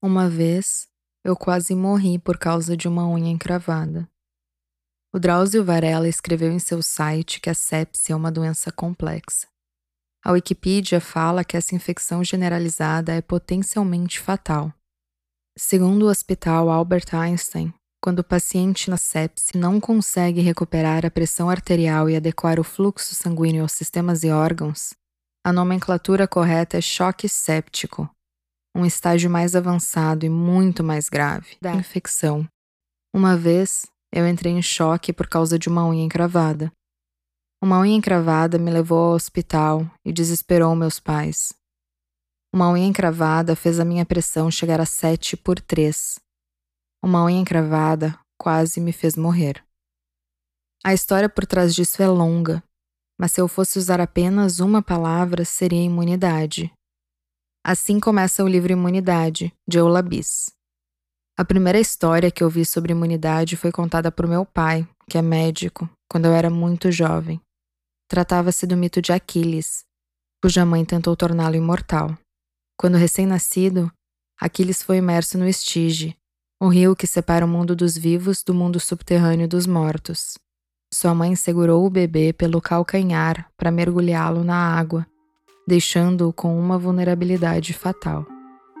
Uma 0.00 0.30
vez, 0.30 0.86
eu 1.24 1.36
quase 1.36 1.74
morri 1.74 2.20
por 2.20 2.38
causa 2.38 2.76
de 2.76 2.86
uma 2.86 3.08
unha 3.08 3.30
encravada. 3.30 4.08
O 5.12 5.18
Drauzio 5.18 5.64
Varela 5.64 6.08
escreveu 6.08 6.52
em 6.52 6.60
seu 6.60 6.80
site 6.82 7.40
que 7.40 7.50
a 7.50 7.54
sepse 7.54 8.12
é 8.12 8.16
uma 8.16 8.30
doença 8.30 8.70
complexa. 8.70 9.48
A 10.24 10.30
Wikipedia 10.30 11.00
fala 11.00 11.42
que 11.42 11.56
essa 11.56 11.74
infecção 11.74 12.22
generalizada 12.22 13.12
é 13.12 13.20
potencialmente 13.20 14.20
fatal. 14.20 14.72
Segundo 15.56 16.04
o 16.04 16.08
Hospital 16.08 16.70
Albert 16.70 17.12
Einstein, 17.12 17.74
quando 18.00 18.20
o 18.20 18.24
paciente 18.24 18.88
na 18.88 18.96
sepse 18.96 19.58
não 19.58 19.80
consegue 19.80 20.40
recuperar 20.40 21.04
a 21.04 21.10
pressão 21.10 21.50
arterial 21.50 22.08
e 22.08 22.14
adequar 22.14 22.60
o 22.60 22.64
fluxo 22.64 23.16
sanguíneo 23.16 23.62
aos 23.62 23.72
sistemas 23.72 24.22
e 24.22 24.30
órgãos, 24.30 24.94
a 25.44 25.52
nomenclatura 25.52 26.28
correta 26.28 26.76
é 26.76 26.80
choque 26.80 27.28
séptico, 27.28 28.08
um 28.78 28.86
estágio 28.86 29.28
mais 29.28 29.56
avançado 29.56 30.24
e 30.24 30.28
muito 30.28 30.84
mais 30.84 31.08
grave 31.08 31.56
da 31.60 31.74
infecção. 31.74 32.48
Uma 33.12 33.36
vez, 33.36 33.86
eu 34.12 34.26
entrei 34.28 34.52
em 34.52 34.62
choque 34.62 35.12
por 35.12 35.26
causa 35.26 35.58
de 35.58 35.68
uma 35.68 35.84
unha 35.84 36.04
encravada. 36.04 36.70
Uma 37.60 37.80
unha 37.80 37.96
encravada 37.96 38.56
me 38.56 38.70
levou 38.70 39.08
ao 39.08 39.14
hospital 39.14 39.84
e 40.04 40.12
desesperou 40.12 40.76
meus 40.76 41.00
pais. 41.00 41.52
Uma 42.54 42.70
unha 42.70 42.86
encravada 42.86 43.56
fez 43.56 43.80
a 43.80 43.84
minha 43.84 44.06
pressão 44.06 44.48
chegar 44.48 44.80
a 44.80 44.86
7 44.86 45.36
por 45.36 45.60
3. 45.60 46.20
Uma 47.02 47.24
unha 47.24 47.40
encravada 47.40 48.16
quase 48.40 48.80
me 48.80 48.92
fez 48.92 49.16
morrer. 49.16 49.60
A 50.84 50.94
história 50.94 51.28
por 51.28 51.44
trás 51.46 51.74
disso 51.74 52.00
é 52.00 52.06
longa, 52.06 52.62
mas 53.18 53.32
se 53.32 53.40
eu 53.40 53.48
fosse 53.48 53.76
usar 53.76 54.00
apenas 54.00 54.60
uma 54.60 54.80
palavra, 54.80 55.44
seria 55.44 55.82
imunidade. 55.82 56.72
Assim 57.70 58.00
começa 58.00 58.42
o 58.42 58.48
livro 58.48 58.72
Imunidade, 58.72 59.52
de 59.68 59.76
Eulabis. 59.76 60.50
A 61.36 61.44
primeira 61.44 61.78
história 61.78 62.30
que 62.30 62.42
eu 62.42 62.48
vi 62.48 62.64
sobre 62.64 62.92
imunidade 62.92 63.58
foi 63.58 63.70
contada 63.70 64.10
por 64.10 64.26
meu 64.26 64.46
pai, 64.46 64.88
que 65.06 65.18
é 65.18 65.20
médico, 65.20 65.86
quando 66.10 66.24
eu 66.24 66.32
era 66.32 66.48
muito 66.48 66.90
jovem. 66.90 67.38
Tratava-se 68.08 68.66
do 68.66 68.74
mito 68.74 69.02
de 69.02 69.12
Aquiles, 69.12 69.84
cuja 70.42 70.64
mãe 70.64 70.82
tentou 70.82 71.14
torná-lo 71.14 71.56
imortal. 71.56 72.16
Quando 72.80 72.96
recém-nascido, 72.96 73.92
Aquiles 74.40 74.82
foi 74.82 74.96
imerso 74.96 75.36
no 75.36 75.46
Estige, 75.46 76.16
o 76.58 76.68
rio 76.68 76.96
que 76.96 77.06
separa 77.06 77.44
o 77.44 77.48
mundo 77.48 77.76
dos 77.76 77.98
vivos 77.98 78.42
do 78.42 78.54
mundo 78.54 78.80
subterrâneo 78.80 79.46
dos 79.46 79.66
mortos. 79.66 80.38
Sua 80.90 81.14
mãe 81.14 81.36
segurou 81.36 81.84
o 81.84 81.90
bebê 81.90 82.32
pelo 82.32 82.62
calcanhar 82.62 83.46
para 83.58 83.70
mergulhá-lo 83.70 84.42
na 84.42 84.56
água 84.56 85.06
deixando-o 85.68 86.32
com 86.32 86.58
uma 86.58 86.78
vulnerabilidade 86.78 87.74
fatal. 87.74 88.24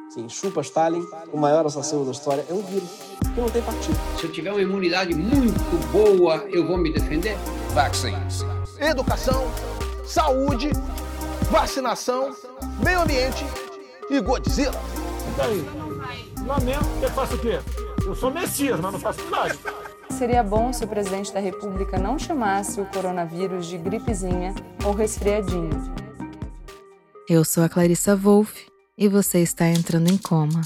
Sim, 0.08 0.26
chupa 0.26 0.62
Stalin, 0.62 1.04
o 1.30 1.36
maior 1.36 1.66
assassino 1.66 2.02
da 2.02 2.12
história 2.12 2.46
é 2.48 2.52
um 2.54 2.62
vírus 2.62 2.88
que 3.34 3.38
não 3.38 3.50
tem 3.50 3.60
partido. 3.60 3.98
Se 4.18 4.24
eu 4.24 4.32
tiver 4.32 4.50
uma 4.50 4.62
imunidade 4.62 5.14
muito 5.14 5.92
boa, 5.92 6.46
eu 6.48 6.66
vou 6.66 6.78
me 6.78 6.90
defender? 6.90 7.36
Vaccines. 7.74 8.42
Educação, 8.80 9.44
saúde, 10.06 10.70
vacinação, 11.50 12.34
meio 12.82 13.02
ambiente 13.02 13.44
e 14.08 14.18
Godzilla. 14.20 14.80
E 15.36 15.40
aí? 15.42 15.64
Lamento, 16.46 16.86
eu 17.02 17.10
faço 17.10 17.34
o 17.34 17.38
quê? 17.38 17.60
Eu 18.06 18.14
sou 18.14 18.30
Messias, 18.30 18.80
mas 18.80 18.92
não 18.94 18.98
faço 18.98 19.20
nada. 19.28 19.54
Seria 20.08 20.42
bom 20.42 20.72
se 20.72 20.84
o 20.84 20.88
presidente 20.88 21.34
da 21.34 21.40
República 21.40 21.98
não 21.98 22.18
chamasse 22.18 22.80
o 22.80 22.86
coronavírus 22.86 23.66
de 23.66 23.76
gripezinha 23.76 24.54
ou 24.82 24.94
resfriadinho. 24.94 26.07
Eu 27.30 27.44
sou 27.44 27.62
a 27.62 27.68
Clarissa 27.68 28.16
Wolff 28.16 28.66
e 28.96 29.06
você 29.06 29.40
está 29.42 29.68
entrando 29.68 30.10
em 30.10 30.16
coma. 30.16 30.62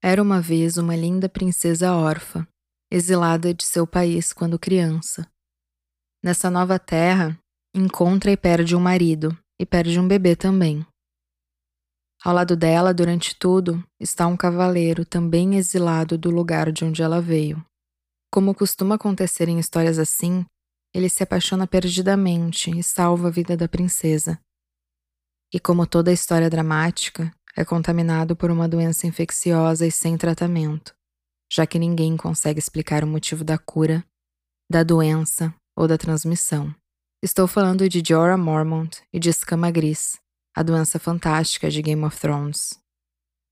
Era 0.00 0.22
uma 0.22 0.40
vez 0.40 0.76
uma 0.76 0.94
linda 0.94 1.28
princesa 1.28 1.92
órfã, 1.92 2.46
exilada 2.88 3.52
de 3.52 3.64
seu 3.64 3.88
país 3.88 4.32
quando 4.32 4.56
criança. 4.56 5.28
Nessa 6.22 6.48
nova 6.48 6.78
terra, 6.78 7.36
encontra 7.74 8.30
e 8.30 8.36
perde 8.36 8.76
um 8.76 8.80
marido, 8.80 9.36
e 9.58 9.66
perde 9.66 9.98
um 9.98 10.06
bebê 10.06 10.36
também. 10.36 10.86
Ao 12.22 12.32
lado 12.32 12.54
dela, 12.54 12.94
durante 12.94 13.34
tudo, 13.34 13.84
está 13.98 14.28
um 14.28 14.36
cavaleiro 14.36 15.04
também 15.04 15.56
exilado 15.56 16.16
do 16.16 16.30
lugar 16.30 16.70
de 16.70 16.84
onde 16.84 17.02
ela 17.02 17.20
veio. 17.20 17.60
Como 18.32 18.54
costuma 18.54 18.94
acontecer 18.94 19.48
em 19.48 19.58
histórias 19.58 19.98
assim, 19.98 20.46
ele 20.94 21.08
se 21.08 21.22
apaixona 21.22 21.66
perdidamente 21.66 22.70
e 22.70 22.82
salva 22.82 23.28
a 23.28 23.30
vida 23.30 23.56
da 23.56 23.68
princesa. 23.68 24.40
E 25.52 25.58
como 25.58 25.86
toda 25.86 26.12
história 26.12 26.50
dramática, 26.50 27.32
é 27.56 27.64
contaminado 27.64 28.36
por 28.36 28.50
uma 28.50 28.68
doença 28.68 29.06
infecciosa 29.06 29.86
e 29.86 29.90
sem 29.90 30.16
tratamento, 30.16 30.94
já 31.52 31.66
que 31.66 31.78
ninguém 31.78 32.16
consegue 32.16 32.58
explicar 32.58 33.02
o 33.02 33.06
motivo 33.06 33.42
da 33.44 33.58
cura, 33.58 34.04
da 34.70 34.82
doença 34.82 35.54
ou 35.76 35.88
da 35.88 35.98
transmissão. 35.98 36.74
Estou 37.22 37.46
falando 37.46 37.88
de 37.88 38.02
Jorah 38.06 38.36
Mormont 38.36 39.02
e 39.12 39.18
de 39.18 39.28
Escama 39.28 39.70
Gris, 39.70 40.18
a 40.56 40.62
doença 40.62 40.98
fantástica 40.98 41.70
de 41.70 41.82
Game 41.82 42.04
of 42.04 42.18
Thrones. 42.18 42.78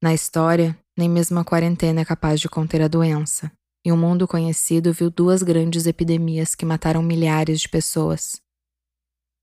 Na 0.03 0.15
história, 0.15 0.78
nem 0.97 1.09
mesmo 1.09 1.38
a 1.38 1.44
quarentena 1.44 2.00
é 2.00 2.04
capaz 2.04 2.41
de 2.41 2.48
conter 2.48 2.81
a 2.82 2.88
doença, 2.88 3.53
e 3.84 3.93
o 3.93 3.97
mundo 3.97 4.27
conhecido 4.27 4.93
viu 4.93 5.11
duas 5.11 5.43
grandes 5.43 5.87
epidemias 5.87 6.55
que 6.55 6.65
mataram 6.65 7.03
milhares 7.03 7.61
de 7.61 7.69
pessoas. 7.69 8.41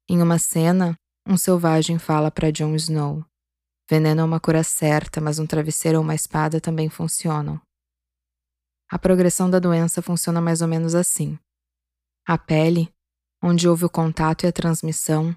Em 0.10 0.22
uma 0.22 0.38
cena, 0.38 0.96
um 1.28 1.38
selvagem 1.38 1.98
fala 1.98 2.30
para 2.30 2.52
Jon 2.52 2.76
Snow: 2.76 3.26
Veneno 3.90 4.22
é 4.22 4.24
uma 4.24 4.40
cura 4.40 4.64
certa, 4.64 5.22
mas 5.22 5.40
um 5.40 5.46
travesseiro 5.48 5.98
ou 5.98 6.04
uma 6.04 6.16
espada 6.16 6.60
também 6.62 6.90
funcionam. 6.90 7.60
A 8.92 9.00
progressão 9.00 9.50
da 9.50 9.60
doença 9.60 10.02
funciona 10.02 10.40
mais 10.40 10.62
ou 10.62 10.68
menos 10.68 10.94
assim. 10.94 11.40
A 12.28 12.38
pele, 12.38 12.92
onde 13.42 13.68
houve 13.68 13.86
o 13.86 13.90
contato 13.90 14.44
e 14.44 14.48
a 14.48 14.52
transmissão, 14.52 15.36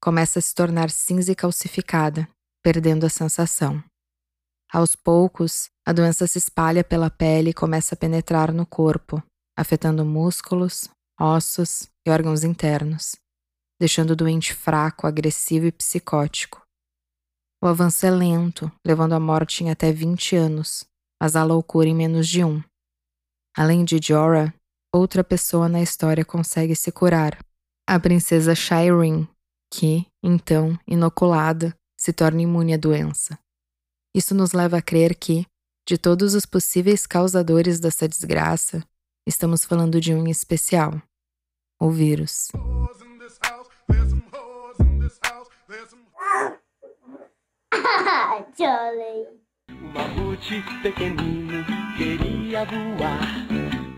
começa 0.00 0.38
a 0.38 0.42
se 0.42 0.54
tornar 0.54 0.90
cinza 0.90 1.32
e 1.32 1.34
calcificada, 1.34 2.28
perdendo 2.62 3.06
a 3.06 3.08
sensação. 3.08 3.82
Aos 4.72 4.94
poucos, 4.94 5.70
a 5.86 5.92
doença 5.92 6.26
se 6.26 6.36
espalha 6.36 6.84
pela 6.84 7.08
pele 7.08 7.50
e 7.50 7.54
começa 7.54 7.94
a 7.94 7.98
penetrar 7.98 8.52
no 8.52 8.66
corpo, 8.66 9.22
afetando 9.56 10.04
músculos, 10.04 10.90
ossos 11.18 11.88
e 12.06 12.10
órgãos 12.10 12.44
internos, 12.44 13.16
deixando 13.80 14.10
o 14.10 14.16
doente 14.16 14.52
fraco, 14.52 15.06
agressivo 15.06 15.66
e 15.66 15.72
psicótico. 15.72 16.62
O 17.62 17.66
avanço 17.66 18.04
é 18.04 18.10
lento, 18.10 18.70
levando 18.86 19.14
à 19.14 19.20
morte 19.20 19.64
em 19.64 19.70
até 19.70 19.90
20 19.90 20.36
anos, 20.36 20.84
mas 21.20 21.34
à 21.34 21.42
loucura 21.42 21.88
em 21.88 21.94
menos 21.94 22.28
de 22.28 22.44
um. 22.44 22.62
Além 23.56 23.84
de 23.84 23.98
Jorah, 24.00 24.52
outra 24.94 25.24
pessoa 25.24 25.68
na 25.68 25.80
história 25.80 26.24
consegue 26.24 26.76
se 26.76 26.92
curar, 26.92 27.38
a 27.88 27.98
princesa 27.98 28.54
Shireen, 28.54 29.26
que, 29.72 30.06
então, 30.22 30.78
inoculada, 30.86 31.74
se 31.98 32.12
torna 32.12 32.42
imune 32.42 32.74
à 32.74 32.76
doença. 32.76 33.38
Isso 34.18 34.34
nos 34.34 34.50
leva 34.52 34.78
a 34.78 34.82
crer 34.82 35.14
que, 35.14 35.46
de 35.88 35.96
todos 35.96 36.34
os 36.34 36.44
possíveis 36.44 37.06
causadores 37.06 37.78
dessa 37.78 38.08
desgraça, 38.08 38.82
estamos 39.24 39.64
falando 39.64 40.00
de 40.00 40.12
um 40.12 40.26
em 40.26 40.30
especial: 40.32 41.00
o 41.80 41.88
vírus. 41.92 42.48
O 49.70 49.86
mamute 49.94 50.62
pequenino 50.82 51.64
queria 51.96 52.64
voar. 52.64 53.46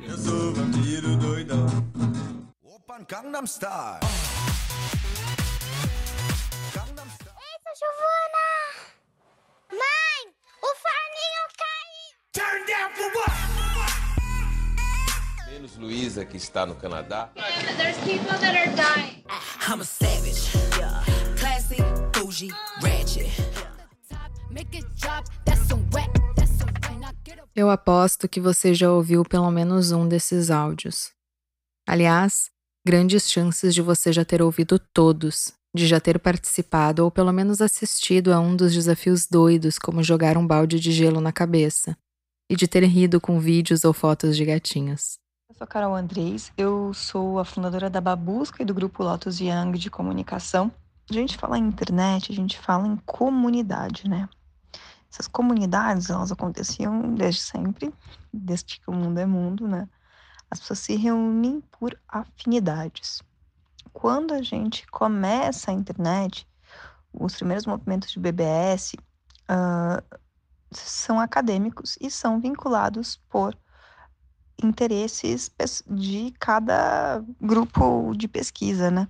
Eu 0.06 0.19
sou 0.19 0.52
vampiro 0.52 1.16
doidão. 1.16 1.66
Opa, 2.62 2.98
Gangnam 3.08 3.47
Style. 3.47 4.00
Luísa 15.81 16.27
que 16.27 16.37
está 16.37 16.67
no 16.67 16.75
Canadá. 16.75 17.31
There's 17.79 17.97
people 17.99 18.38
that 18.38 18.55
are 18.55 18.77
dying. 18.77 19.25
I'm 19.67 19.81
a 19.81 19.85
savage. 19.85 20.53
Yeah. 20.79 21.03
Classy, 21.38 21.77
bougie, 22.12 22.53
ratchet. 22.82 23.31
Eu 27.55 27.71
aposto 27.71 28.29
que 28.29 28.41
você 28.41 28.75
já 28.75 28.93
ouviu 28.93 29.23
pelo 29.23 29.50
menos 29.50 29.91
um 29.91 30.06
desses 30.06 30.50
áudios. 30.50 31.12
Aliás, 31.88 32.50
grandes 32.87 33.31
chances 33.31 33.75
de 33.75 33.81
você 33.81 34.12
já 34.12 34.25
ter 34.25 34.43
ouvido 34.43 34.79
todos, 34.79 35.53
de 35.75 35.87
já 35.87 35.99
ter 35.99 36.19
participado 36.19 37.05
ou 37.05 37.11
pelo 37.11 37.33
menos 37.33 37.61
assistido 37.61 38.33
a 38.33 38.41
um 38.41 38.55
dos 38.55 38.75
desafios 38.75 39.26
doidos, 39.26 39.79
como 39.79 40.03
jogar 40.03 40.37
um 40.37 40.47
balde 40.47 40.79
de 40.79 40.93
gelo 40.93 41.21
na 41.21 41.33
cabeça, 41.33 41.97
e 42.50 42.56
de 42.56 42.69
ter 42.69 42.85
rido 42.85 43.21
com 43.21 43.41
vídeos 43.41 43.85
ou 43.85 43.93
fotos 43.93 44.37
de 44.37 44.44
gatinhos. 44.44 45.19
Sou 45.61 45.67
Carol 45.67 45.95
Andrés, 45.95 46.51
eu 46.57 46.95
sou 46.95 47.39
a 47.39 47.45
fundadora 47.45 47.91
da 47.91 48.01
Babusca 48.01 48.62
e 48.62 48.65
do 48.65 48.73
grupo 48.73 49.03
Lotus 49.03 49.41
Young 49.41 49.73
de 49.73 49.91
comunicação. 49.91 50.73
a 51.11 51.12
gente 51.12 51.37
fala 51.37 51.59
em 51.59 51.67
internet, 51.67 52.33
a 52.33 52.35
gente 52.35 52.59
fala 52.59 52.89
em 52.89 52.97
comunidade, 53.05 54.09
né? 54.09 54.27
Essas 55.12 55.29
comunidades, 55.29 56.09
elas 56.09 56.33
aconteciam 56.33 57.15
desde 57.15 57.43
sempre, 57.43 57.93
desde 58.33 58.81
que 58.81 58.89
o 58.89 58.95
mundo 58.95 59.19
é 59.19 59.27
mundo, 59.27 59.69
né? 59.69 59.87
As 60.51 60.61
pessoas 60.61 60.79
se 60.79 60.97
reúnem 60.97 61.61
por 61.79 61.95
afinidades. 62.09 63.23
Quando 63.93 64.33
a 64.33 64.41
gente 64.41 64.87
começa 64.87 65.71
a 65.71 65.75
internet, 65.75 66.49
os 67.12 67.37
primeiros 67.37 67.67
movimentos 67.67 68.11
de 68.11 68.19
BBS 68.19 68.95
uh, 68.95 70.19
são 70.73 71.21
acadêmicos 71.21 71.99
e 72.01 72.11
são 72.11 72.41
vinculados 72.41 73.21
por 73.29 73.55
interesses 74.62 75.51
de 75.89 76.35
cada 76.39 77.25
grupo 77.41 78.12
de 78.17 78.29
pesquisa, 78.29 78.91
né? 78.91 79.09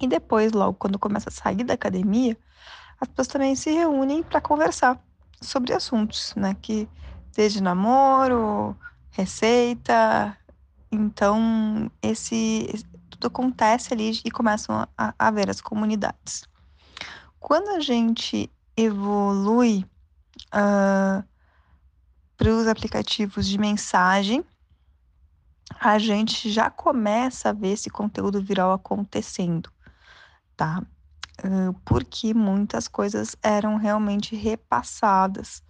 E 0.00 0.06
depois, 0.06 0.52
logo 0.52 0.74
quando 0.74 0.98
começa 0.98 1.28
a 1.28 1.32
sair 1.32 1.64
da 1.64 1.74
academia, 1.74 2.36
as 3.00 3.08
pessoas 3.08 3.28
também 3.28 3.54
se 3.54 3.70
reúnem 3.70 4.22
para 4.22 4.40
conversar 4.40 5.00
sobre 5.40 5.72
assuntos, 5.72 6.34
né? 6.36 6.54
Que 6.60 6.88
desde 7.34 7.62
namoro, 7.62 8.76
receita, 9.10 10.36
então 10.90 11.90
esse 12.02 12.84
tudo 13.10 13.28
acontece 13.28 13.94
ali 13.94 14.20
e 14.24 14.30
começam 14.30 14.86
a, 14.96 15.14
a 15.18 15.30
ver 15.30 15.48
as 15.48 15.60
comunidades. 15.60 16.44
Quando 17.40 17.68
a 17.70 17.80
gente 17.80 18.50
evolui 18.76 19.86
uh, 20.54 21.24
para 22.36 22.50
os 22.50 22.66
aplicativos 22.66 23.46
de 23.46 23.58
mensagem, 23.58 24.44
a 25.80 25.98
gente 25.98 26.50
já 26.50 26.70
começa 26.70 27.50
a 27.50 27.52
ver 27.52 27.72
esse 27.72 27.90
conteúdo 27.90 28.40
viral 28.40 28.72
acontecendo, 28.72 29.70
tá? 30.56 30.82
Porque 31.84 32.32
muitas 32.32 32.88
coisas 32.88 33.36
eram 33.42 33.76
realmente 33.76 34.34
repassadas. 34.34 35.62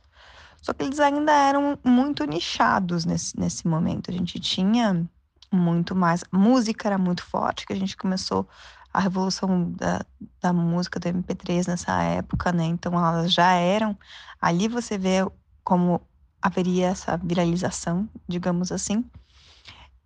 Só 0.61 0.73
que 0.73 0.85
eles 0.85 1.01
ainda 1.01 1.33
eram 1.33 1.79
muito 1.85 2.25
nichados 2.25 3.05
nesse, 3.05 3.39
nesse 3.39 3.67
momento. 3.67 4.11
A 4.11 4.15
gente 4.15 4.39
tinha 4.41 5.09
muito 5.53 5.95
mais. 5.95 6.25
Música 6.33 6.89
era 6.89 6.99
muito 6.99 7.23
forte, 7.23 7.67
que 7.67 7.73
a 7.73 7.77
gente 7.77 7.97
começou 7.97 8.49
a 8.93 9.01
revolução 9.01 9.71
da, 9.73 10.05
da 10.41 10.53
música 10.53 10.99
do 10.99 11.09
MP3 11.09 11.69
nessa 11.69 12.03
época, 12.03 12.53
né? 12.53 12.65
Então 12.65 12.93
elas 12.95 13.33
já 13.33 13.53
eram. 13.53 13.97
Ali 14.41 14.69
você 14.69 14.97
vê 14.97 15.27
como 15.63 16.01
haveria 16.47 16.87
essa 16.87 17.17
viralização, 17.17 18.09
digamos 18.29 18.71
assim. 18.71 19.05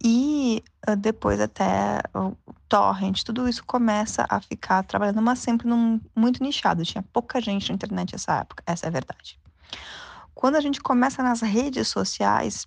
E 0.02 0.62
uh, 0.88 0.96
depois 0.96 1.38
até 1.38 2.00
o 2.14 2.34
torrent, 2.68 3.22
tudo 3.22 3.46
isso 3.46 3.62
começa 3.64 4.26
a 4.28 4.40
ficar 4.40 4.82
trabalhando, 4.82 5.20
mas 5.20 5.38
sempre 5.40 5.68
num, 5.68 6.00
muito 6.16 6.42
nichado. 6.42 6.84
Tinha 6.84 7.04
pouca 7.12 7.40
gente 7.40 7.68
na 7.68 7.74
internet 7.74 8.12
nessa 8.12 8.36
época, 8.36 8.62
essa 8.66 8.86
é 8.86 8.88
a 8.88 8.92
verdade. 8.92 9.38
Quando 10.34 10.56
a 10.56 10.60
gente 10.60 10.80
começa 10.80 11.22
nas 11.22 11.42
redes 11.42 11.88
sociais, 11.88 12.66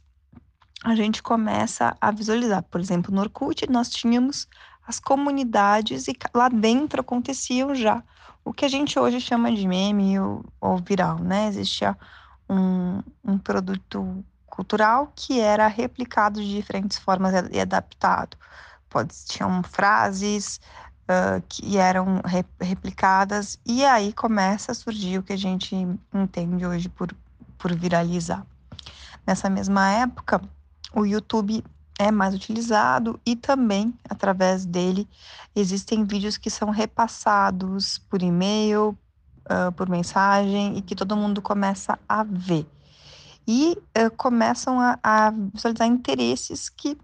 a 0.83 0.93
gente 0.93 1.23
começa 1.23 1.95
a 1.99 2.11
visualizar. 2.11 2.61
Por 2.63 2.79
exemplo, 2.79 3.13
no 3.13 3.21
Orkut, 3.21 3.67
nós 3.69 3.89
tínhamos 3.89 4.47
as 4.85 4.99
comunidades 4.99 6.07
e 6.07 6.15
lá 6.35 6.49
dentro 6.49 7.01
aconteciam 7.01 7.73
já 7.73 8.03
o 8.45 8.53
que 8.53 8.65
a 8.65 8.67
gente 8.67 8.99
hoje 8.99 9.19
chama 9.19 9.51
de 9.51 9.67
meme 9.67 10.19
ou, 10.19 10.45
ou 10.61 10.77
viral, 10.77 11.17
né? 11.17 11.47
Existia 11.47 11.97
um, 12.53 13.03
um 13.23 13.37
produto 13.37 14.23
cultural 14.45 15.11
que 15.15 15.39
era 15.39 15.67
replicado 15.67 16.39
de 16.39 16.55
diferentes 16.55 16.97
formas 16.99 17.33
e 17.51 17.59
adaptado. 17.59 18.37
Pode, 18.89 19.13
tinham 19.25 19.63
frases 19.63 20.61
uh, 21.03 21.41
que 21.49 21.77
eram 21.77 22.21
re, 22.23 22.45
replicadas 22.61 23.59
e 23.65 23.83
aí 23.83 24.13
começa 24.13 24.71
a 24.71 24.75
surgir 24.75 25.17
o 25.17 25.23
que 25.23 25.33
a 25.33 25.37
gente 25.37 25.75
entende 26.13 26.65
hoje 26.65 26.87
por, 26.87 27.09
por 27.57 27.75
viralizar. 27.75 28.45
Nessa 29.25 29.49
mesma 29.49 29.89
época, 29.89 30.41
o 30.93 31.05
YouTube 31.05 31.63
é 31.97 32.11
mais 32.11 32.35
utilizado 32.35 33.19
e 33.25 33.35
também 33.35 33.93
através 34.07 34.65
dele 34.65 35.07
existem 35.55 36.03
vídeos 36.03 36.37
que 36.37 36.49
são 36.49 36.69
repassados 36.69 37.99
por 38.09 38.21
e-mail, 38.21 38.97
uh, 39.45 39.71
por 39.71 39.89
mensagem 39.89 40.77
e 40.77 40.81
que 40.81 40.95
todo 40.95 41.15
mundo 41.15 41.41
começa 41.41 41.97
a 42.07 42.23
ver. 42.23 42.65
E 43.47 43.77
uh, 43.97 44.15
começam 44.15 44.79
a, 44.79 44.97
a, 45.03 45.31
visualizar 45.53 45.87
interesses 45.87 46.69
que, 46.69 46.97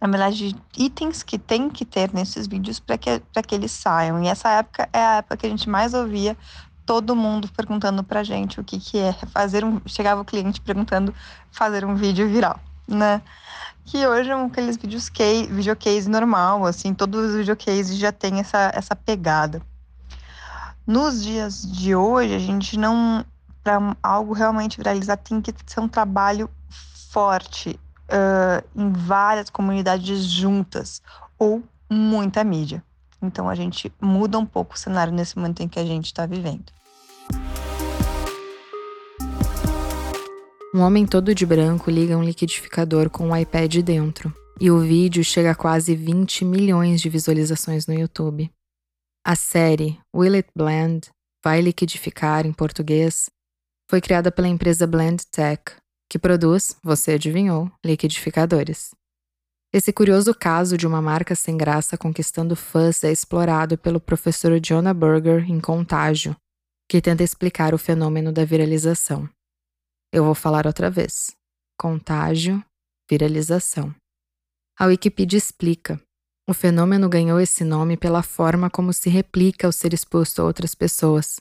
na 0.00 0.08
verdade, 0.08 0.56
itens 0.76 1.22
que 1.22 1.38
tem 1.38 1.68
que 1.70 1.84
ter 1.84 2.12
nesses 2.12 2.46
vídeos 2.46 2.80
para 2.80 2.98
que, 2.98 3.20
que 3.20 3.54
eles 3.54 3.72
saiam. 3.72 4.22
E 4.22 4.28
essa 4.28 4.48
época 4.50 4.88
é 4.92 5.04
a 5.04 5.16
época 5.16 5.36
que 5.36 5.46
a 5.46 5.50
gente 5.50 5.68
mais 5.68 5.94
ouvia 5.94 6.36
todo 6.84 7.14
mundo 7.14 7.48
perguntando 7.56 8.02
pra 8.02 8.24
gente 8.24 8.60
o 8.60 8.64
que, 8.64 8.78
que 8.78 8.98
é 8.98 9.12
fazer 9.12 9.64
um. 9.64 9.80
Chegava 9.86 10.20
o 10.20 10.24
cliente 10.24 10.60
perguntando 10.60 11.14
fazer 11.50 11.84
um 11.84 11.94
vídeo 11.94 12.28
viral 12.28 12.58
né? 12.86 13.22
Que 13.84 14.06
hoje 14.06 14.30
é 14.30 14.34
aqueles 14.34 14.76
vídeos 14.76 15.08
case, 15.08 15.46
videocase 15.46 16.08
normal, 16.08 16.64
assim, 16.64 16.94
todos 16.94 17.30
os 17.30 17.36
videocases 17.36 17.96
já 17.96 18.12
tem 18.12 18.38
essa, 18.38 18.70
essa 18.74 18.94
pegada. 18.94 19.60
Nos 20.86 21.22
dias 21.22 21.62
de 21.62 21.94
hoje, 21.94 22.34
a 22.34 22.38
gente 22.38 22.78
não. 22.78 23.24
Para 23.62 23.96
algo 24.02 24.32
realmente 24.32 24.76
viralizar, 24.76 25.16
tem 25.16 25.40
que 25.40 25.54
ser 25.64 25.78
um 25.78 25.86
trabalho 25.86 26.50
forte 27.10 27.78
uh, 28.08 28.66
em 28.74 28.90
várias 28.90 29.48
comunidades 29.48 30.24
juntas 30.24 31.00
ou 31.38 31.62
muita 31.88 32.42
mídia. 32.42 32.82
Então 33.22 33.48
a 33.48 33.54
gente 33.54 33.92
muda 34.00 34.36
um 34.36 34.44
pouco 34.44 34.74
o 34.74 34.78
cenário 34.78 35.12
nesse 35.12 35.36
momento 35.36 35.62
em 35.62 35.68
que 35.68 35.78
a 35.78 35.84
gente 35.84 36.06
está 36.06 36.26
vivendo. 36.26 36.72
Um 40.74 40.80
homem 40.80 41.06
todo 41.06 41.34
de 41.34 41.46
branco 41.46 41.90
liga 41.90 42.16
um 42.16 42.24
liquidificador 42.24 43.10
com 43.10 43.28
um 43.28 43.36
iPad 43.36 43.76
dentro, 43.76 44.34
e 44.58 44.70
o 44.70 44.80
vídeo 44.80 45.22
chega 45.22 45.50
a 45.50 45.54
quase 45.54 45.94
20 45.94 46.44
milhões 46.44 47.00
de 47.00 47.08
visualizações 47.08 47.86
no 47.86 47.94
YouTube. 47.94 48.50
A 49.24 49.36
série 49.36 50.00
Will 50.12 50.34
It 50.34 50.48
Blend? 50.52 51.08
Vai 51.44 51.60
liquidificar 51.60 52.44
em 52.44 52.52
português? 52.52 53.30
Foi 53.88 54.00
criada 54.00 54.32
pela 54.32 54.48
empresa 54.48 54.84
Blend 54.84 55.24
Tech, 55.30 55.76
que 56.10 56.18
produz, 56.18 56.76
você 56.82 57.12
adivinhou, 57.12 57.70
liquidificadores. 57.86 58.90
Esse 59.72 59.92
curioso 59.92 60.34
caso 60.34 60.76
de 60.76 60.88
uma 60.88 61.00
marca 61.00 61.36
sem 61.36 61.56
graça 61.56 61.96
conquistando 61.96 62.56
fãs 62.56 63.04
é 63.04 63.12
explorado 63.12 63.78
pelo 63.78 64.00
professor 64.00 64.58
Jonah 64.58 64.92
Berger 64.92 65.48
em 65.48 65.60
Contágio, 65.60 66.34
que 66.90 67.00
tenta 67.00 67.22
explicar 67.22 67.74
o 67.74 67.78
fenômeno 67.78 68.32
da 68.32 68.44
viralização. 68.44 69.30
Eu 70.12 70.24
vou 70.24 70.34
falar 70.34 70.66
outra 70.66 70.90
vez. 70.90 71.30
Contágio, 71.78 72.60
viralização. 73.08 73.94
A 74.76 74.86
Wikipedia 74.86 75.38
explica. 75.38 76.02
O 76.48 76.52
fenômeno 76.52 77.08
ganhou 77.08 77.40
esse 77.40 77.62
nome 77.62 77.96
pela 77.96 78.22
forma 78.22 78.68
como 78.68 78.92
se 78.92 79.08
replica 79.08 79.66
ao 79.66 79.72
ser 79.72 79.94
exposto 79.94 80.42
a 80.42 80.44
outras 80.44 80.74
pessoas, 80.74 81.36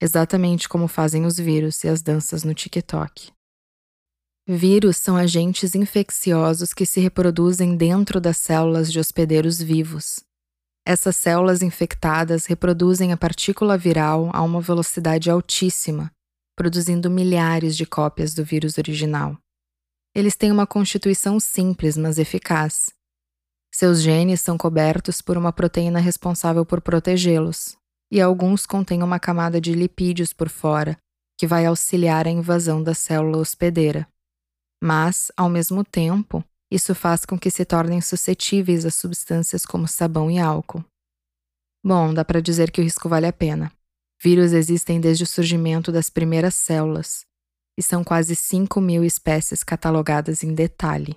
exatamente 0.00 0.68
como 0.68 0.86
fazem 0.86 1.24
os 1.24 1.36
vírus 1.36 1.82
e 1.82 1.88
as 1.88 2.00
danças 2.00 2.44
no 2.44 2.54
TikTok. 2.54 3.32
Vírus 4.48 4.98
são 4.98 5.16
agentes 5.16 5.74
infecciosos 5.74 6.72
que 6.72 6.86
se 6.86 7.00
reproduzem 7.00 7.76
dentro 7.76 8.20
das 8.20 8.36
células 8.36 8.92
de 8.92 9.00
hospedeiros 9.00 9.60
vivos. 9.60 10.20
Essas 10.86 11.16
células 11.16 11.62
infectadas 11.62 12.46
reproduzem 12.46 13.12
a 13.12 13.16
partícula 13.16 13.76
viral 13.76 14.30
a 14.32 14.40
uma 14.42 14.60
velocidade 14.60 15.28
altíssima, 15.28 16.12
produzindo 16.56 17.10
milhares 17.10 17.76
de 17.76 17.84
cópias 17.84 18.32
do 18.34 18.44
vírus 18.44 18.78
original. 18.78 19.36
Eles 20.14 20.36
têm 20.36 20.52
uma 20.52 20.66
constituição 20.66 21.40
simples, 21.40 21.96
mas 21.96 22.16
eficaz. 22.16 22.95
Seus 23.78 24.00
genes 24.00 24.40
são 24.40 24.56
cobertos 24.56 25.20
por 25.20 25.36
uma 25.36 25.52
proteína 25.52 26.00
responsável 26.00 26.64
por 26.64 26.80
protegê-los, 26.80 27.76
e 28.10 28.22
alguns 28.22 28.64
contêm 28.64 29.02
uma 29.02 29.20
camada 29.20 29.60
de 29.60 29.74
lipídios 29.74 30.32
por 30.32 30.48
fora, 30.48 30.96
que 31.38 31.46
vai 31.46 31.66
auxiliar 31.66 32.26
a 32.26 32.30
invasão 32.30 32.82
da 32.82 32.94
célula 32.94 33.36
hospedeira. 33.36 34.08
Mas, 34.82 35.30
ao 35.36 35.50
mesmo 35.50 35.84
tempo, 35.84 36.42
isso 36.70 36.94
faz 36.94 37.26
com 37.26 37.38
que 37.38 37.50
se 37.50 37.66
tornem 37.66 38.00
suscetíveis 38.00 38.86
a 38.86 38.90
substâncias 38.90 39.66
como 39.66 39.86
sabão 39.86 40.30
e 40.30 40.38
álcool. 40.38 40.82
Bom, 41.84 42.14
dá 42.14 42.24
para 42.24 42.40
dizer 42.40 42.70
que 42.70 42.80
o 42.80 42.84
risco 42.84 43.10
vale 43.10 43.26
a 43.26 43.32
pena. 43.32 43.70
Vírus 44.18 44.54
existem 44.54 44.98
desde 44.98 45.24
o 45.24 45.26
surgimento 45.26 45.92
das 45.92 46.08
primeiras 46.08 46.54
células, 46.54 47.26
e 47.78 47.82
são 47.82 48.02
quase 48.02 48.34
5 48.34 48.80
mil 48.80 49.04
espécies 49.04 49.62
catalogadas 49.62 50.42
em 50.42 50.54
detalhe. 50.54 51.14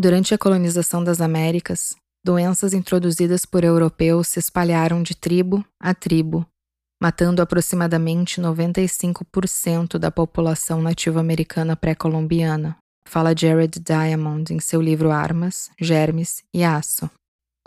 Durante 0.00 0.32
a 0.32 0.38
colonização 0.38 1.04
das 1.04 1.20
Américas, 1.20 1.94
doenças 2.24 2.72
introduzidas 2.72 3.44
por 3.44 3.64
europeus 3.64 4.28
se 4.28 4.38
espalharam 4.38 5.02
de 5.02 5.14
tribo 5.14 5.62
a 5.78 5.92
tribo, 5.92 6.46
matando 7.02 7.42
aproximadamente 7.42 8.40
95% 8.40 9.98
da 9.98 10.10
população 10.10 10.80
nativa-americana 10.80 11.76
pré-colombiana, 11.76 12.78
fala 13.06 13.36
Jared 13.36 13.78
Diamond 13.78 14.54
em 14.54 14.58
seu 14.58 14.80
livro 14.80 15.10
Armas, 15.10 15.70
Germes 15.78 16.44
e 16.54 16.64
Aço. 16.64 17.10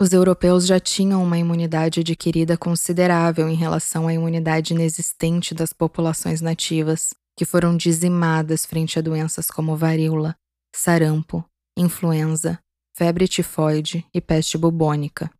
Os 0.02 0.12
europeus 0.12 0.66
já 0.66 0.80
tinham 0.80 1.22
uma 1.22 1.38
imunidade 1.38 2.00
adquirida 2.00 2.56
considerável 2.56 3.48
em 3.48 3.54
relação 3.54 4.08
à 4.08 4.12
imunidade 4.12 4.74
inexistente 4.74 5.54
das 5.54 5.72
populações 5.72 6.40
nativas, 6.40 7.10
que 7.38 7.44
foram 7.44 7.76
dizimadas 7.76 8.66
frente 8.66 8.98
a 8.98 9.02
doenças 9.02 9.52
como 9.52 9.76
varíola, 9.76 10.34
sarampo, 10.74 11.44
influenza, 11.76 12.58
febre 12.96 13.26
tifoide 13.26 14.06
e 14.14 14.20
peste 14.20 14.56
bubônica. 14.56 15.30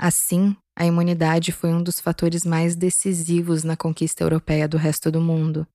Assim, 0.00 0.56
a 0.78 0.86
imunidade 0.86 1.50
foi 1.50 1.70
um 1.70 1.82
dos 1.82 1.98
fatores 1.98 2.44
mais 2.44 2.76
decisivos 2.76 3.64
na 3.64 3.76
conquista 3.76 4.22
europeia 4.22 4.68
do 4.68 4.76
resto 4.76 5.10
do 5.10 5.20
mundo. 5.20 5.66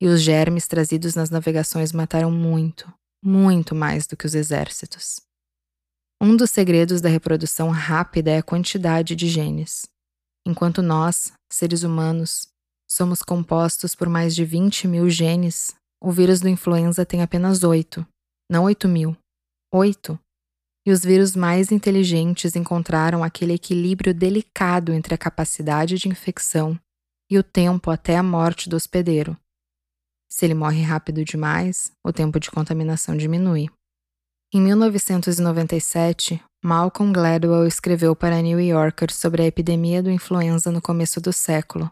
E 0.00 0.06
os 0.06 0.20
germes 0.20 0.68
trazidos 0.68 1.14
nas 1.14 1.30
navegações 1.30 1.90
mataram 1.90 2.30
muito, 2.30 2.92
muito 3.24 3.74
mais 3.74 4.06
do 4.06 4.16
que 4.16 4.26
os 4.26 4.34
exércitos. 4.34 5.20
Um 6.22 6.36
dos 6.36 6.50
segredos 6.50 7.00
da 7.00 7.08
reprodução 7.08 7.70
rápida 7.70 8.30
é 8.30 8.38
a 8.38 8.42
quantidade 8.42 9.16
de 9.16 9.28
genes. 9.28 9.86
Enquanto 10.46 10.80
nós, 10.80 11.32
seres 11.50 11.82
humanos, 11.82 12.46
somos 12.88 13.22
compostos 13.22 13.94
por 13.94 14.08
mais 14.08 14.34
de 14.34 14.44
20 14.44 14.86
mil 14.86 15.10
genes, 15.10 15.74
o 16.00 16.12
vírus 16.12 16.40
do 16.40 16.48
influenza 16.48 17.04
tem 17.04 17.20
apenas 17.20 17.64
8, 17.64 18.06
não 18.50 18.64
8 18.64 18.88
mil. 18.88 19.16
8 19.72 20.18
e 20.86 20.92
os 20.92 21.04
vírus 21.04 21.34
mais 21.34 21.72
inteligentes 21.72 22.54
encontraram 22.54 23.24
aquele 23.24 23.54
equilíbrio 23.54 24.14
delicado 24.14 24.92
entre 24.92 25.14
a 25.14 25.18
capacidade 25.18 25.98
de 25.98 26.08
infecção 26.08 26.78
e 27.28 27.36
o 27.36 27.42
tempo 27.42 27.90
até 27.90 28.16
a 28.16 28.22
morte 28.22 28.68
do 28.68 28.76
hospedeiro. 28.76 29.36
Se 30.30 30.46
ele 30.46 30.54
morre 30.54 30.82
rápido 30.82 31.24
demais, 31.24 31.90
o 32.04 32.12
tempo 32.12 32.38
de 32.38 32.52
contaminação 32.52 33.16
diminui. 33.16 33.68
Em 34.54 34.60
1997, 34.60 36.40
Malcolm 36.64 37.12
Gladwell 37.12 37.66
escreveu 37.66 38.14
para 38.14 38.40
New 38.40 38.60
Yorker 38.60 39.12
sobre 39.12 39.42
a 39.42 39.46
epidemia 39.46 40.00
do 40.00 40.10
influenza 40.10 40.70
no 40.70 40.80
começo 40.80 41.20
do 41.20 41.32
século, 41.32 41.90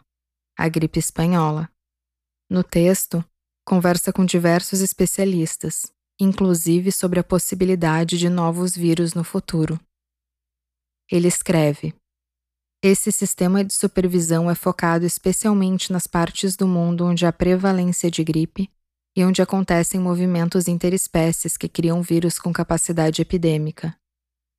a 0.57 0.69
gripe 0.69 0.99
espanhola. 0.99 1.69
No 2.49 2.63
texto, 2.63 3.23
conversa 3.67 4.13
com 4.13 4.23
diversos 4.23 4.79
especialistas, 4.79 5.91
inclusive 6.19 6.91
sobre 6.91 7.19
a 7.19 7.23
possibilidade 7.23 8.17
de 8.17 8.29
novos 8.29 8.75
vírus 8.75 9.13
no 9.13 9.23
futuro. 9.23 9.79
Ele 11.11 11.27
escreve: 11.27 11.93
Esse 12.83 13.11
sistema 13.11 13.63
de 13.63 13.73
supervisão 13.73 14.49
é 14.49 14.55
focado 14.55 15.05
especialmente 15.05 15.91
nas 15.91 16.07
partes 16.07 16.55
do 16.55 16.67
mundo 16.67 17.05
onde 17.05 17.25
há 17.25 17.33
prevalência 17.33 18.09
de 18.09 18.23
gripe 18.23 18.69
e 19.15 19.23
onde 19.23 19.41
acontecem 19.41 19.99
movimentos 19.99 20.67
interespécies 20.67 21.55
que 21.55 21.69
criam 21.69 22.01
vírus 22.01 22.37
com 22.37 22.51
capacidade 22.51 23.21
epidêmica. 23.21 23.95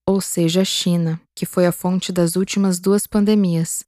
Ou 0.09 0.21
seja, 0.21 0.63
a 0.63 0.65
China, 0.65 1.21
que 1.35 1.45
foi 1.45 1.67
a 1.67 1.73
fonte 1.73 2.13
das 2.13 2.37
últimas 2.37 2.79
duas 2.79 3.07
pandemias, 3.07 3.85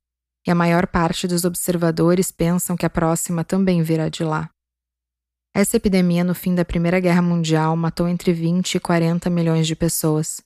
e 0.46 0.50
a 0.50 0.54
maior 0.54 0.86
parte 0.86 1.28
dos 1.28 1.44
observadores 1.44 2.32
pensam 2.32 2.76
que 2.76 2.84
a 2.84 2.90
próxima 2.90 3.44
também 3.44 3.82
virá 3.82 4.08
de 4.08 4.24
lá. 4.24 4.50
Essa 5.58 5.76
epidemia, 5.76 6.22
no 6.22 6.36
fim 6.36 6.54
da 6.54 6.64
Primeira 6.64 7.00
Guerra 7.00 7.20
Mundial, 7.20 7.76
matou 7.76 8.06
entre 8.06 8.32
20 8.32 8.76
e 8.76 8.78
40 8.78 9.28
milhões 9.28 9.66
de 9.66 9.74
pessoas. 9.74 10.40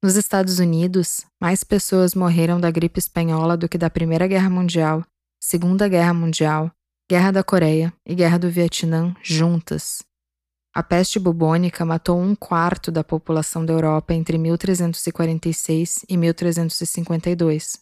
Nos 0.00 0.14
Estados 0.14 0.60
Unidos, 0.60 1.26
mais 1.40 1.64
pessoas 1.64 2.14
morreram 2.14 2.60
da 2.60 2.70
gripe 2.70 3.00
espanhola 3.00 3.56
do 3.56 3.68
que 3.68 3.76
da 3.76 3.90
Primeira 3.90 4.24
Guerra 4.28 4.48
Mundial, 4.48 5.04
Segunda 5.42 5.88
Guerra 5.88 6.14
Mundial, 6.14 6.70
Guerra 7.10 7.32
da 7.32 7.42
Coreia 7.42 7.92
e 8.06 8.14
Guerra 8.14 8.38
do 8.38 8.48
Vietnã 8.48 9.12
juntas. 9.20 10.04
A 10.72 10.80
peste 10.80 11.18
bubônica 11.18 11.84
matou 11.84 12.16
um 12.16 12.36
quarto 12.36 12.92
da 12.92 13.02
população 13.02 13.66
da 13.66 13.72
Europa 13.72 14.14
entre 14.14 14.38
1346 14.38 16.04
e 16.08 16.16
1352. 16.16 17.80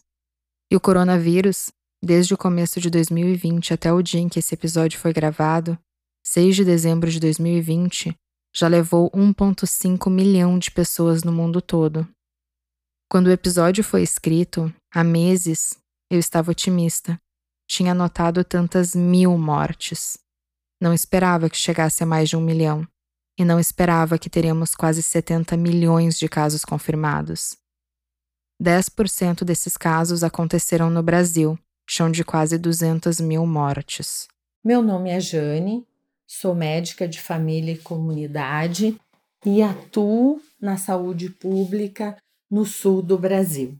E 0.71 0.75
o 0.75 0.79
coronavírus, 0.79 1.71
desde 2.03 2.33
o 2.33 2.37
começo 2.39 2.81
de 2.81 2.89
2020 2.89 3.71
até 3.71 3.93
o 3.93 4.01
dia 4.01 4.19
em 4.19 4.27
que 4.27 4.39
esse 4.39 4.55
episódio 4.55 4.97
foi 4.97 5.13
gravado, 5.13 5.77
6 6.27 6.55
de 6.55 6.65
dezembro 6.65 7.11
de 7.11 7.19
2020, 7.19 8.17
já 8.53 8.67
levou 8.67 9.11
1,5 9.11 10.09
milhão 10.09 10.57
de 10.57 10.71
pessoas 10.71 11.23
no 11.23 11.31
mundo 11.31 11.61
todo. 11.61 12.07
Quando 13.07 13.27
o 13.27 13.31
episódio 13.31 13.83
foi 13.83 14.01
escrito, 14.01 14.73
há 14.91 15.03
meses, 15.03 15.77
eu 16.09 16.17
estava 16.17 16.49
otimista. 16.49 17.21
Tinha 17.69 17.93
notado 17.93 18.43
tantas 18.43 18.95
mil 18.95 19.37
mortes. 19.37 20.17
Não 20.81 20.93
esperava 20.95 21.47
que 21.47 21.57
chegasse 21.57 22.01
a 22.01 22.07
mais 22.07 22.27
de 22.27 22.35
um 22.35 22.41
milhão. 22.41 22.87
E 23.37 23.45
não 23.45 23.59
esperava 23.59 24.17
que 24.17 24.29
teríamos 24.29 24.73
quase 24.73 25.03
70 25.03 25.55
milhões 25.55 26.17
de 26.17 26.27
casos 26.27 26.65
confirmados. 26.65 27.55
10% 28.61 29.43
desses 29.43 29.77
casos 29.77 30.23
aconteceram 30.23 30.89
no 30.89 31.03
Brasil, 31.03 31.59
chão 31.87 32.09
de 32.09 32.23
quase 32.23 32.57
200 32.57 33.19
mil 33.19 33.45
mortes. 33.45 34.27
Meu 34.63 34.81
nome 34.81 35.11
é 35.11 35.19
Jane, 35.19 35.85
Sou 36.27 36.55
médica 36.55 37.07
de 37.07 37.21
família 37.21 37.73
e 37.73 37.77
comunidade 37.77 38.99
e 39.45 39.61
atuo 39.61 40.41
na 40.59 40.75
saúde 40.75 41.29
pública 41.29 42.17
no 42.49 42.65
sul 42.65 43.01
do 43.01 43.17
Brasil. 43.17 43.77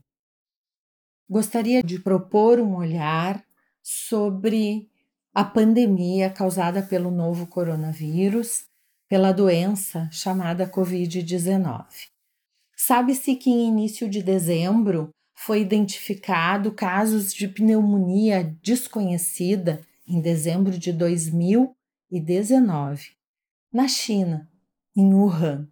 Gostaria 1.27 1.81
de 1.81 1.97
propor 1.97 2.59
um 2.59 2.75
olhar 2.75 3.43
sobre 3.81 4.87
a 5.33 5.43
pandemia 5.43 6.29
causada 6.29 6.83
pelo 6.83 7.09
novo 7.09 7.47
coronavírus, 7.47 8.65
pela 9.09 9.31
doença 9.31 10.07
chamada 10.11 10.69
Covid-19. 10.69 11.85
Sabe-se 12.77 13.35
que 13.35 13.49
em 13.49 13.67
início 13.67 14.07
de 14.07 14.21
dezembro 14.21 15.09
foi 15.33 15.61
identificado 15.61 16.71
casos 16.71 17.33
de 17.33 17.47
pneumonia 17.47 18.55
desconhecida 18.61 19.81
em 20.07 20.21
dezembro 20.21 20.77
de 20.77 20.93
2000 20.93 21.75
2019, 22.19 23.09
na 23.71 23.87
China, 23.87 24.49
em 24.95 25.13
Wuhan. 25.13 25.67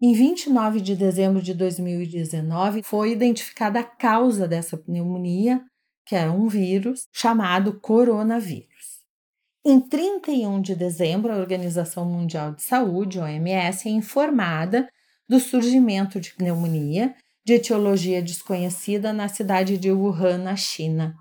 Em 0.00 0.12
29 0.12 0.80
de 0.80 0.96
dezembro 0.96 1.40
de 1.40 1.54
2019, 1.54 2.82
foi 2.82 3.12
identificada 3.12 3.80
a 3.80 3.84
causa 3.84 4.48
dessa 4.48 4.76
pneumonia, 4.76 5.64
que 6.04 6.16
era 6.16 6.32
um 6.32 6.48
vírus 6.48 7.06
chamado 7.12 7.78
coronavírus. 7.78 9.02
Em 9.64 9.80
31 9.80 10.60
de 10.60 10.74
dezembro, 10.74 11.32
a 11.32 11.36
Organização 11.36 12.04
Mundial 12.04 12.52
de 12.52 12.62
Saúde, 12.62 13.20
OMS, 13.20 13.88
é 13.88 13.92
informada 13.92 14.88
do 15.28 15.38
surgimento 15.38 16.18
de 16.18 16.34
pneumonia 16.34 17.14
de 17.44 17.54
etiologia 17.54 18.20
desconhecida 18.20 19.12
na 19.12 19.28
cidade 19.28 19.78
de 19.78 19.90
Wuhan, 19.92 20.38
na 20.38 20.56
China. 20.56 21.16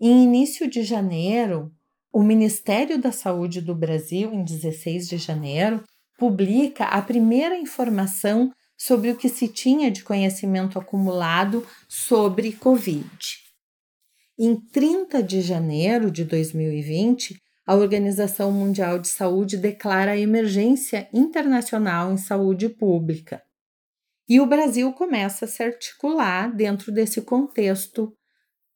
Em 0.00 0.24
início 0.24 0.68
de 0.68 0.82
janeiro, 0.82 1.72
o 2.12 2.22
Ministério 2.22 3.00
da 3.00 3.12
Saúde 3.12 3.60
do 3.60 3.74
Brasil, 3.74 4.32
em 4.32 4.44
16 4.44 5.08
de 5.08 5.16
janeiro, 5.16 5.82
publica 6.18 6.84
a 6.84 7.00
primeira 7.00 7.56
informação 7.56 8.52
sobre 8.76 9.10
o 9.10 9.16
que 9.16 9.28
se 9.28 9.46
tinha 9.46 9.90
de 9.90 10.02
conhecimento 10.02 10.78
acumulado 10.78 11.66
sobre 11.88 12.52
Covid. 12.52 13.38
Em 14.38 14.56
30 14.56 15.22
de 15.22 15.40
janeiro 15.40 16.10
de 16.10 16.24
2020, 16.24 17.38
a 17.66 17.74
Organização 17.74 18.50
Mundial 18.50 18.98
de 18.98 19.08
Saúde 19.08 19.56
declara 19.56 20.12
a 20.12 20.18
emergência 20.18 21.08
internacional 21.12 22.10
em 22.10 22.16
saúde 22.16 22.68
pública. 22.68 23.42
E 24.28 24.40
o 24.40 24.46
Brasil 24.46 24.92
começa 24.92 25.44
a 25.44 25.48
se 25.48 25.62
articular 25.62 26.54
dentro 26.54 26.90
desse 26.90 27.20
contexto 27.20 28.12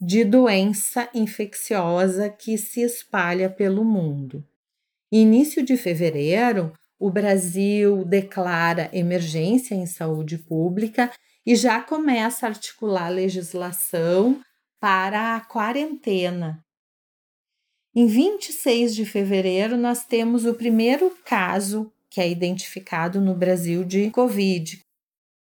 de 0.00 0.24
doença 0.24 1.08
infecciosa 1.14 2.28
que 2.28 2.58
se 2.58 2.80
espalha 2.80 3.48
pelo 3.48 3.84
mundo. 3.84 4.44
Início 5.10 5.64
de 5.64 5.76
fevereiro, 5.76 6.72
o 6.98 7.10
Brasil 7.10 8.04
declara 8.04 8.90
emergência 8.92 9.74
em 9.74 9.86
saúde 9.86 10.38
pública 10.38 11.10
e 11.46 11.54
já 11.54 11.80
começa 11.80 12.46
a 12.46 12.48
articular 12.48 13.08
legislação 13.08 14.40
para 14.80 15.36
a 15.36 15.40
quarentena. 15.40 16.64
Em 17.94 18.06
26 18.06 18.94
de 18.94 19.04
fevereiro, 19.04 19.76
nós 19.76 20.04
temos 20.04 20.44
o 20.44 20.54
primeiro 20.54 21.10
caso 21.24 21.92
que 22.10 22.20
é 22.20 22.28
identificado 22.28 23.20
no 23.20 23.34
Brasil 23.34 23.84
de 23.84 24.10
Covid. 24.10 24.82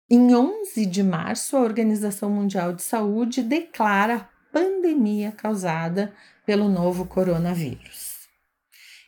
Em 0.10 0.36
11 0.36 0.86
de 0.86 1.02
março, 1.02 1.58
a 1.58 1.62
Organização 1.62 2.30
Mundial 2.30 2.74
de 2.74 2.84
Saúde 2.84 3.42
declara 3.42 4.30
pandemia 4.56 5.34
causada 5.34 6.16
pelo 6.46 6.70
novo 6.70 7.06
coronavírus. 7.06 8.26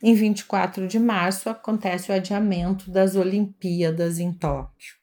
Em 0.03 0.13
24 0.13 0.85
de 0.89 0.99
março 0.99 1.49
acontece 1.49 2.11
o 2.11 2.15
adiamento 2.15 2.91
das 2.91 3.15
Olimpíadas 3.15 4.19
em 4.19 4.33
Tóquio. 4.33 4.97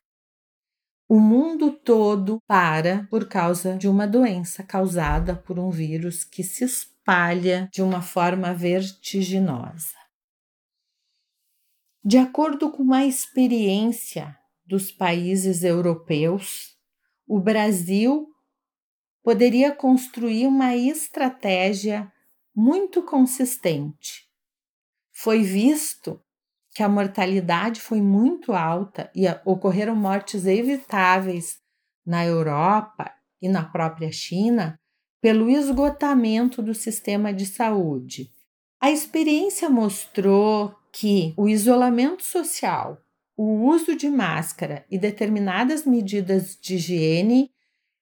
O 1.08 1.18
mundo 1.18 1.72
todo 1.72 2.42
para 2.46 3.06
por 3.08 3.26
causa 3.26 3.74
de 3.74 3.88
uma 3.88 4.06
doença 4.06 4.62
causada 4.62 5.34
por 5.34 5.58
um 5.58 5.70
vírus 5.70 6.24
que 6.24 6.44
se 6.44 6.62
espalha 6.62 7.66
de 7.72 7.80
uma 7.80 8.02
forma 8.02 8.52
vertiginosa. 8.52 9.96
De 12.04 12.18
acordo 12.18 12.70
com 12.70 12.82
uma 12.82 13.06
experiência 13.06 14.38
dos 14.66 14.92
países 14.92 15.64
europeus, 15.64 16.76
o 17.26 17.40
Brasil 17.40 18.33
poderia 19.24 19.74
construir 19.74 20.46
uma 20.46 20.76
estratégia 20.76 22.12
muito 22.54 23.02
consistente. 23.02 24.28
Foi 25.10 25.42
visto 25.42 26.20
que 26.74 26.82
a 26.82 26.88
mortalidade 26.88 27.80
foi 27.80 28.02
muito 28.02 28.52
alta 28.52 29.10
e 29.14 29.24
ocorreram 29.46 29.96
mortes 29.96 30.44
evitáveis 30.44 31.58
na 32.04 32.22
Europa 32.24 33.10
e 33.40 33.48
na 33.48 33.64
própria 33.64 34.12
China 34.12 34.78
pelo 35.22 35.48
esgotamento 35.48 36.60
do 36.60 36.74
sistema 36.74 37.32
de 37.32 37.46
saúde. 37.46 38.30
A 38.78 38.90
experiência 38.90 39.70
mostrou 39.70 40.76
que 40.92 41.32
o 41.34 41.48
isolamento 41.48 42.22
social, 42.22 43.00
o 43.34 43.70
uso 43.70 43.96
de 43.96 44.10
máscara 44.10 44.84
e 44.90 44.98
determinadas 44.98 45.86
medidas 45.86 46.58
de 46.60 46.74
higiene 46.74 47.50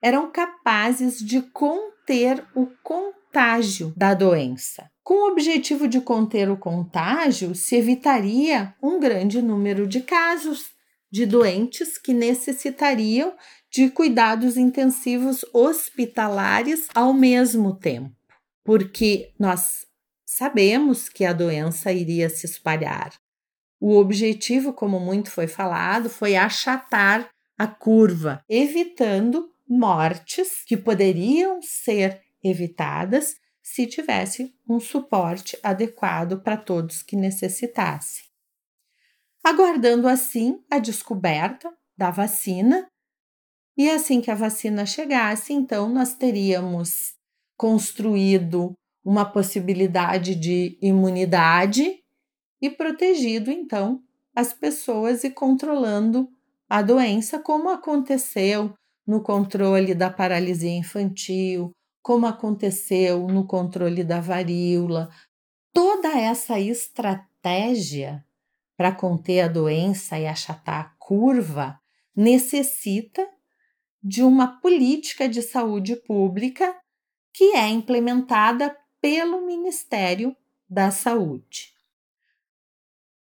eram 0.03 0.31
capazes 0.31 1.19
de 1.19 1.41
conter 1.41 2.45
o 2.55 2.67
contágio 2.83 3.93
da 3.97 4.13
doença. 4.13 4.91
Com 5.05 5.15
o 5.15 5.31
objetivo 5.31 5.87
de 5.87 6.01
conter 6.01 6.51
o 6.51 6.57
contágio, 6.57 7.55
se 7.55 7.77
evitaria 7.77 8.75
um 8.83 8.99
grande 8.99 9.41
número 9.41 9.87
de 9.87 10.01
casos 10.01 10.73
de 11.11 11.25
doentes 11.25 11.99
que 11.99 12.13
necessitariam 12.13 13.35
de 13.71 13.91
cuidados 13.91 14.57
intensivos 14.57 15.45
hospitalares 15.53 16.89
ao 16.95 17.13
mesmo 17.13 17.75
tempo, 17.75 18.15
porque 18.65 19.33
nós 19.39 19.87
sabemos 20.25 21.09
que 21.09 21.25
a 21.25 21.33
doença 21.33 21.93
iria 21.93 22.29
se 22.29 22.47
espalhar. 22.47 23.13
O 23.81 23.97
objetivo, 23.97 24.73
como 24.73 25.01
muito 25.01 25.31
foi 25.31 25.47
falado, 25.47 26.09
foi 26.09 26.37
achatar 26.37 27.29
a 27.59 27.67
curva, 27.67 28.43
evitando 28.49 29.51
mortes 29.73 30.63
que 30.65 30.77
poderiam 30.77 31.63
ser 31.63 32.21
evitadas 32.45 33.37
se 33.63 33.87
tivesse 33.87 34.55
um 34.69 34.79
suporte 34.79 35.59
adequado 35.63 36.43
para 36.43 36.57
todos 36.57 37.03
que 37.03 37.17
necessitassem. 37.17 38.25
Aguardando 39.43 40.09
assim 40.09 40.63
a 40.71 40.79
descoberta 40.79 41.73
da 41.97 42.11
vacina, 42.11 42.87
e 43.77 43.89
assim 43.89 44.21
que 44.21 44.31
a 44.31 44.35
vacina 44.35 44.85
chegasse, 44.85 45.55
então 45.55 45.89
nós 45.89 46.15
teríamos 46.15 47.15
construído 47.57 48.75
uma 49.03 49.25
possibilidade 49.25 50.35
de 50.35 50.79
imunidade 50.83 51.99
e 52.61 52.69
protegido 52.69 53.51
então 53.51 54.03
as 54.35 54.53
pessoas 54.53 55.25
e 55.25 55.31
controlando 55.31 56.29
a 56.69 56.83
doença, 56.83 57.39
como 57.39 57.71
aconteceu 57.71 58.75
no 59.07 59.23
controle 59.23 59.95
da 59.95 60.11
paralisia 60.11 60.71
infantil, 60.71 61.73
como 62.01 62.27
aconteceu 62.27 63.27
no 63.29 63.47
controle 63.47 64.03
da 64.03 64.21
varíola. 64.21 65.09
Toda 65.73 66.09
essa 66.09 66.59
estratégia 66.59 68.25
para 68.77 68.93
conter 68.93 69.43
a 69.43 69.49
doença 69.49 70.19
e 70.19 70.27
achatar 70.27 70.81
a 70.81 70.95
curva 70.99 71.79
necessita 72.15 73.27
de 74.03 74.23
uma 74.23 74.61
política 74.61 75.29
de 75.29 75.41
saúde 75.41 75.97
pública 75.97 76.77
que 77.33 77.57
é 77.57 77.69
implementada 77.69 78.77
pelo 79.01 79.47
Ministério 79.47 80.37
da 80.69 80.91
Saúde. 80.91 81.73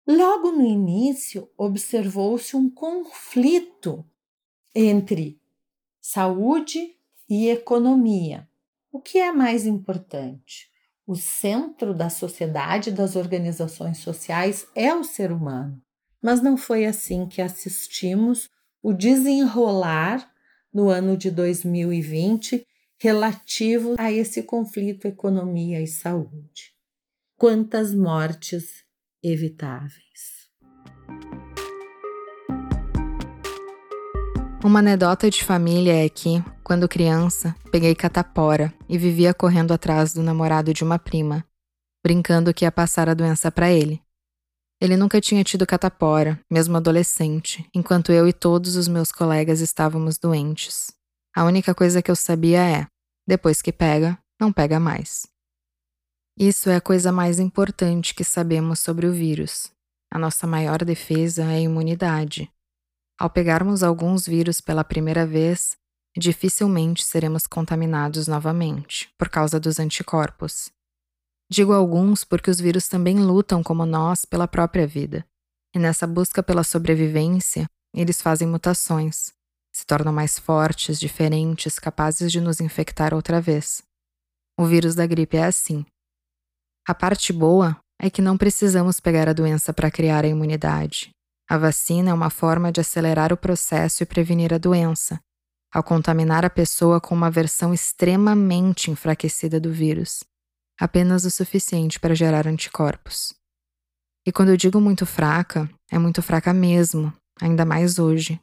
Logo 0.07 0.51
no 0.51 0.65
início, 0.65 1.49
observou-se 1.57 2.55
um 2.55 2.69
conflito 2.69 4.03
entre 4.73 5.39
saúde 6.11 6.95
e 7.29 7.49
economia. 7.49 8.49
O 8.91 8.99
que 8.99 9.19
é 9.19 9.31
mais 9.31 9.67
importante? 9.67 10.67
O 11.05 11.15
centro 11.15 11.93
da 11.93 12.09
sociedade, 12.09 12.89
das 12.89 13.15
organizações 13.15 13.99
sociais, 13.99 14.67
é 14.73 14.91
o 14.91 15.03
ser 15.03 15.31
humano. 15.31 15.79
Mas 16.19 16.41
não 16.41 16.57
foi 16.57 16.87
assim 16.87 17.27
que 17.27 17.43
assistimos 17.43 18.49
o 18.81 18.91
desenrolar 18.91 20.27
no 20.73 20.89
ano 20.89 21.15
de 21.15 21.29
2020 21.29 22.65
relativo 22.97 23.93
a 23.99 24.11
esse 24.11 24.41
conflito 24.41 25.07
economia 25.07 25.79
e 25.79 25.85
saúde. 25.85 26.73
Quantas 27.37 27.93
mortes 27.93 28.83
evitáveis. 29.21 30.38
Uma 34.61 34.79
anedota 34.79 35.29
de 35.29 35.41
família 35.41 36.05
é 36.05 36.09
que, 36.09 36.43
quando 36.65 36.87
criança, 36.87 37.55
peguei 37.71 37.95
catapora 37.95 38.73
e 38.89 38.97
vivia 38.97 39.33
correndo 39.33 39.73
atrás 39.73 40.13
do 40.13 40.21
namorado 40.21 40.73
de 40.73 40.83
uma 40.83 40.99
prima, 40.99 41.45
brincando 42.03 42.53
que 42.53 42.65
ia 42.65 42.71
passar 42.71 43.07
a 43.07 43.13
doença 43.13 43.49
para 43.49 43.71
ele. 43.71 44.01
Ele 44.81 44.97
nunca 44.97 45.21
tinha 45.21 45.45
tido 45.45 45.65
catapora, 45.65 46.37
mesmo 46.51 46.75
adolescente, 46.75 47.65
enquanto 47.73 48.11
eu 48.11 48.27
e 48.27 48.33
todos 48.33 48.75
os 48.75 48.89
meus 48.89 49.13
colegas 49.13 49.61
estávamos 49.61 50.17
doentes. 50.17 50.91
A 51.33 51.45
única 51.45 51.73
coisa 51.73 52.01
que 52.01 52.11
eu 52.11 52.15
sabia 52.15 52.61
é: 52.61 52.87
depois 53.25 53.61
que 53.61 53.71
pega, 53.71 54.19
não 54.37 54.51
pega 54.51 54.77
mais. 54.77 55.25
Isso 56.37 56.69
é 56.69 56.75
a 56.75 56.81
coisa 56.81 57.13
mais 57.13 57.39
importante 57.39 58.13
que 58.13 58.25
sabemos 58.25 58.81
sobre 58.81 59.07
o 59.07 59.13
vírus. 59.13 59.71
A 60.11 60.19
nossa 60.19 60.45
maior 60.45 60.83
defesa 60.83 61.43
é 61.43 61.55
a 61.55 61.59
imunidade. 61.61 62.51
Ao 63.19 63.29
pegarmos 63.29 63.83
alguns 63.83 64.25
vírus 64.25 64.61
pela 64.61 64.81
primeira 64.81 65.27
vez, 65.27 65.75
dificilmente 66.17 67.03
seremos 67.03 67.45
contaminados 67.45 68.29
novamente, 68.29 69.13
por 69.17 69.27
causa 69.27 69.59
dos 69.59 69.77
anticorpos. 69.77 70.71
Digo 71.51 71.73
alguns 71.73 72.23
porque 72.23 72.49
os 72.49 72.61
vírus 72.61 72.87
também 72.87 73.19
lutam 73.19 73.61
como 73.61 73.85
nós 73.85 74.23
pela 74.23 74.47
própria 74.47 74.87
vida. 74.87 75.25
E 75.75 75.79
nessa 75.79 76.07
busca 76.07 76.41
pela 76.41 76.63
sobrevivência, 76.63 77.69
eles 77.93 78.21
fazem 78.21 78.47
mutações, 78.47 79.33
se 79.75 79.85
tornam 79.85 80.13
mais 80.13 80.39
fortes, 80.39 80.97
diferentes, 80.97 81.77
capazes 81.77 82.31
de 82.31 82.39
nos 82.39 82.61
infectar 82.61 83.13
outra 83.13 83.41
vez. 83.41 83.81
O 84.57 84.65
vírus 84.65 84.95
da 84.95 85.05
gripe 85.05 85.35
é 85.35 85.43
assim. 85.43 85.85
A 86.87 86.95
parte 86.95 87.33
boa 87.33 87.77
é 87.99 88.09
que 88.09 88.21
não 88.21 88.37
precisamos 88.37 89.01
pegar 89.01 89.27
a 89.27 89.33
doença 89.33 89.73
para 89.73 89.91
criar 89.91 90.23
a 90.23 90.27
imunidade. 90.27 91.11
A 91.49 91.57
vacina 91.57 92.11
é 92.11 92.13
uma 92.13 92.29
forma 92.29 92.71
de 92.71 92.79
acelerar 92.79 93.33
o 93.33 93.37
processo 93.37 94.03
e 94.03 94.05
prevenir 94.05 94.53
a 94.53 94.59
doença, 94.59 95.19
ao 95.73 95.81
contaminar 95.81 96.45
a 96.45 96.49
pessoa 96.49 97.01
com 97.01 97.15
uma 97.15 97.31
versão 97.31 97.73
extremamente 97.73 98.91
enfraquecida 98.91 99.59
do 99.59 99.73
vírus, 99.73 100.23
apenas 100.79 101.25
o 101.25 101.31
suficiente 101.31 101.99
para 101.99 102.13
gerar 102.13 102.45
anticorpos. 102.45 103.33
E 104.27 104.31
quando 104.31 104.49
eu 104.49 104.57
digo 104.57 104.79
muito 104.79 105.07
fraca, 105.07 105.67
é 105.89 105.97
muito 105.97 106.21
fraca 106.21 106.53
mesmo, 106.53 107.11
ainda 107.41 107.65
mais 107.65 107.97
hoje. 107.97 108.39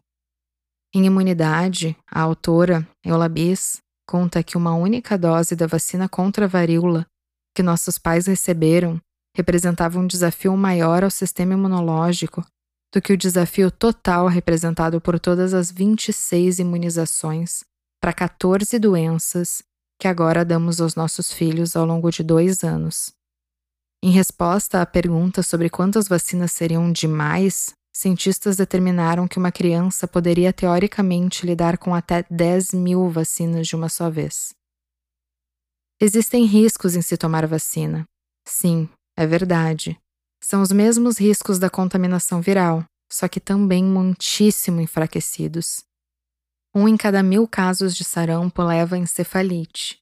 Em 0.92 1.06
imunidade, 1.06 1.96
a 2.10 2.22
autora, 2.22 2.84
Eulabis, 3.04 3.78
conta 4.04 4.42
que 4.42 4.56
uma 4.56 4.74
única 4.74 5.16
dose 5.16 5.54
da 5.54 5.68
vacina 5.68 6.08
contra 6.08 6.46
a 6.46 6.48
varíola 6.48 7.06
que 7.54 7.62
nossos 7.62 7.98
pais 7.98 8.26
receberam 8.26 9.00
representava 9.36 9.96
um 9.96 10.08
desafio 10.08 10.56
maior 10.56 11.04
ao 11.04 11.10
sistema 11.10 11.52
imunológico 11.52 12.44
do 12.96 13.02
que 13.02 13.12
o 13.12 13.16
desafio 13.16 13.70
total 13.70 14.26
representado 14.26 14.98
por 15.02 15.20
todas 15.20 15.52
as 15.52 15.70
26 15.70 16.60
imunizações 16.60 17.62
para 18.00 18.10
14 18.10 18.78
doenças 18.78 19.62
que 20.00 20.08
agora 20.08 20.46
damos 20.46 20.80
aos 20.80 20.94
nossos 20.94 21.30
filhos 21.30 21.76
ao 21.76 21.84
longo 21.84 22.10
de 22.10 22.22
dois 22.22 22.64
anos. 22.64 23.12
Em 24.02 24.10
resposta 24.10 24.80
à 24.80 24.86
pergunta 24.86 25.42
sobre 25.42 25.68
quantas 25.68 26.08
vacinas 26.08 26.52
seriam 26.52 26.90
demais, 26.90 27.74
cientistas 27.94 28.56
determinaram 28.56 29.28
que 29.28 29.38
uma 29.38 29.52
criança 29.52 30.08
poderia 30.08 30.50
teoricamente 30.50 31.44
lidar 31.44 31.76
com 31.76 31.94
até 31.94 32.24
10 32.30 32.72
mil 32.72 33.10
vacinas 33.10 33.68
de 33.68 33.76
uma 33.76 33.90
só 33.90 34.08
vez. 34.08 34.54
Existem 36.00 36.46
riscos 36.46 36.96
em 36.96 37.02
se 37.02 37.18
tomar 37.18 37.46
vacina. 37.46 38.06
Sim, 38.48 38.88
é 39.14 39.26
verdade. 39.26 40.00
São 40.42 40.62
os 40.62 40.70
mesmos 40.70 41.18
riscos 41.18 41.58
da 41.58 41.70
contaminação 41.70 42.40
viral, 42.40 42.84
só 43.10 43.28
que 43.28 43.40
também 43.40 43.84
muitíssimo 43.84 44.80
enfraquecidos. 44.80 45.84
Um 46.74 46.86
em 46.86 46.96
cada 46.96 47.22
mil 47.22 47.48
casos 47.48 47.96
de 47.96 48.04
sarampo 48.04 48.62
leva 48.62 48.98
encefalite. 48.98 49.98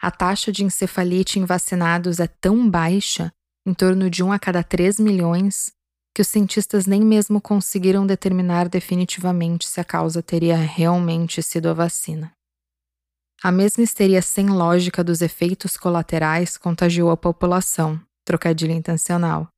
A 0.00 0.10
taxa 0.10 0.50
de 0.50 0.64
encefalite 0.64 1.38
em 1.38 1.44
vacinados 1.44 2.20
é 2.20 2.26
tão 2.26 2.68
baixa, 2.68 3.32
em 3.66 3.74
torno 3.74 4.08
de 4.08 4.22
um 4.22 4.32
a 4.32 4.38
cada 4.38 4.62
3 4.62 4.98
milhões, 4.98 5.72
que 6.14 6.22
os 6.22 6.28
cientistas 6.28 6.86
nem 6.86 7.00
mesmo 7.00 7.40
conseguiram 7.40 8.06
determinar 8.06 8.68
definitivamente 8.68 9.68
se 9.68 9.80
a 9.80 9.84
causa 9.84 10.22
teria 10.22 10.56
realmente 10.56 11.42
sido 11.42 11.68
a 11.68 11.74
vacina. 11.74 12.32
A 13.40 13.52
mesma 13.52 13.84
histeria 13.84 14.20
sem 14.20 14.48
lógica 14.48 15.04
dos 15.04 15.22
efeitos 15.22 15.76
colaterais 15.76 16.56
contagiou 16.56 17.10
a 17.10 17.16
população, 17.16 18.00
trocadilho 18.24 18.72
intencional, 18.72 19.48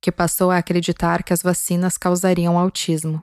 que 0.00 0.10
passou 0.10 0.50
a 0.50 0.58
acreditar 0.58 1.22
que 1.22 1.32
as 1.32 1.42
vacinas 1.42 1.98
causariam 1.98 2.58
autismo. 2.58 3.22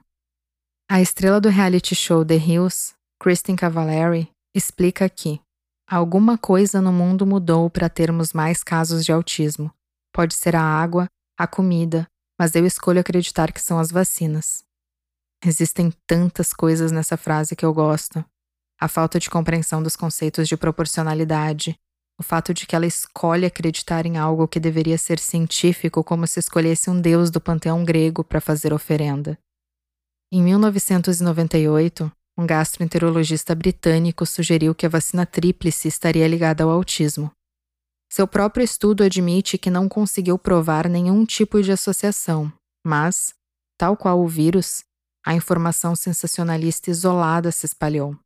A 0.90 1.00
estrela 1.00 1.40
do 1.40 1.48
reality 1.48 1.94
show 1.94 2.24
The 2.24 2.36
Hills, 2.36 2.94
Kristen 3.20 3.56
Cavallari, 3.56 4.30
explica 4.54 5.08
que 5.08 5.40
alguma 5.86 6.38
coisa 6.38 6.80
no 6.80 6.92
mundo 6.92 7.26
mudou 7.26 7.68
para 7.68 7.88
termos 7.88 8.32
mais 8.32 8.62
casos 8.62 9.04
de 9.04 9.12
autismo. 9.12 9.72
Pode 10.12 10.34
ser 10.34 10.56
a 10.56 10.62
água, 10.62 11.08
a 11.38 11.46
comida, 11.46 12.08
mas 12.38 12.54
eu 12.54 12.64
escolho 12.64 13.00
acreditar 13.00 13.52
que 13.52 13.60
são 13.60 13.78
as 13.78 13.90
vacinas. 13.90 14.64
Existem 15.44 15.92
tantas 16.06 16.52
coisas 16.52 16.90
nessa 16.90 17.16
frase 17.16 17.54
que 17.54 17.64
eu 17.64 17.72
gosto. 17.72 18.24
A 18.80 18.88
falta 18.88 19.18
de 19.18 19.28
compreensão 19.28 19.82
dos 19.82 19.96
conceitos 19.96 20.48
de 20.48 20.56
proporcionalidade, 20.56 21.78
o 22.18 22.22
fato 22.22 22.52
de 22.52 22.66
que 22.66 22.74
ela 22.74 22.86
escolhe 22.86 23.46
acreditar 23.46 24.04
em 24.04 24.18
algo 24.18 24.48
que 24.48 24.58
deveria 24.58 24.98
ser 24.98 25.18
científico, 25.20 26.02
como 26.02 26.26
se 26.26 26.40
escolhesse 26.40 26.90
um 26.90 27.00
deus 27.00 27.30
do 27.30 27.40
panteão 27.40 27.84
grego 27.84 28.24
para 28.24 28.40
fazer 28.40 28.72
oferenda. 28.72 29.38
Em 30.32 30.42
1998, 30.42 32.10
um 32.36 32.46
gastroenterologista 32.46 33.54
britânico 33.54 34.26
sugeriu 34.26 34.74
que 34.74 34.84
a 34.84 34.88
vacina 34.88 35.24
tríplice 35.24 35.88
estaria 35.88 36.26
ligada 36.26 36.64
ao 36.64 36.70
autismo. 36.70 37.30
Seu 38.10 38.26
próprio 38.26 38.64
estudo 38.64 39.04
admite 39.04 39.58
que 39.58 39.70
não 39.70 39.88
conseguiu 39.88 40.38
provar 40.38 40.88
nenhum 40.88 41.24
tipo 41.24 41.62
de 41.62 41.72
associação, 41.72 42.52
mas, 42.84 43.34
tal 43.78 43.96
qual 43.96 44.20
o 44.20 44.28
vírus, 44.28 44.82
a 45.24 45.34
informação 45.34 45.94
sensacionalista 45.94 46.90
isolada 46.90 47.52
se 47.52 47.66
espalhou. 47.66 48.16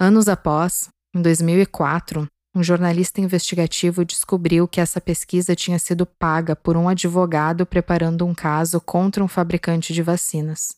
Anos 0.00 0.28
após, 0.28 0.88
em 1.14 1.20
2004, 1.20 2.26
um 2.54 2.62
jornalista 2.62 3.20
investigativo 3.20 4.04
descobriu 4.04 4.68
que 4.68 4.80
essa 4.80 5.00
pesquisa 5.00 5.56
tinha 5.56 5.78
sido 5.78 6.06
paga 6.06 6.54
por 6.54 6.76
um 6.76 6.88
advogado 6.88 7.66
preparando 7.66 8.24
um 8.24 8.32
caso 8.32 8.80
contra 8.80 9.24
um 9.24 9.28
fabricante 9.28 9.92
de 9.92 10.02
vacinas. 10.02 10.76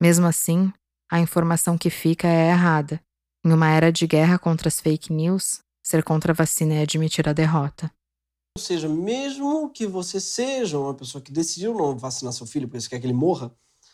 Mesmo 0.00 0.26
assim, 0.26 0.72
a 1.10 1.18
informação 1.18 1.76
que 1.76 1.90
fica 1.90 2.28
é 2.28 2.50
errada. 2.50 3.00
Em 3.44 3.52
uma 3.52 3.70
era 3.70 3.90
de 3.90 4.06
guerra 4.06 4.38
contra 4.38 4.68
as 4.68 4.80
fake 4.80 5.12
news, 5.12 5.60
ser 5.82 6.04
contra 6.04 6.32
a 6.32 6.34
vacina 6.34 6.74
é 6.74 6.82
admitir 6.82 7.28
a 7.28 7.32
derrota. 7.32 7.90
Ou 8.56 8.62
seja, 8.62 8.88
mesmo 8.88 9.70
que 9.70 9.86
você 9.86 10.20
seja 10.20 10.78
uma 10.78 10.94
pessoa 10.94 11.22
que 11.22 11.32
decidiu 11.32 11.74
não 11.74 11.96
vacinar 11.96 12.32
seu 12.32 12.46
filho 12.46 12.68
porque 12.68 12.80
você 12.80 12.88
quer 12.88 13.00
que 13.00 13.06
ele 13.06 13.12
morra, 13.12 13.52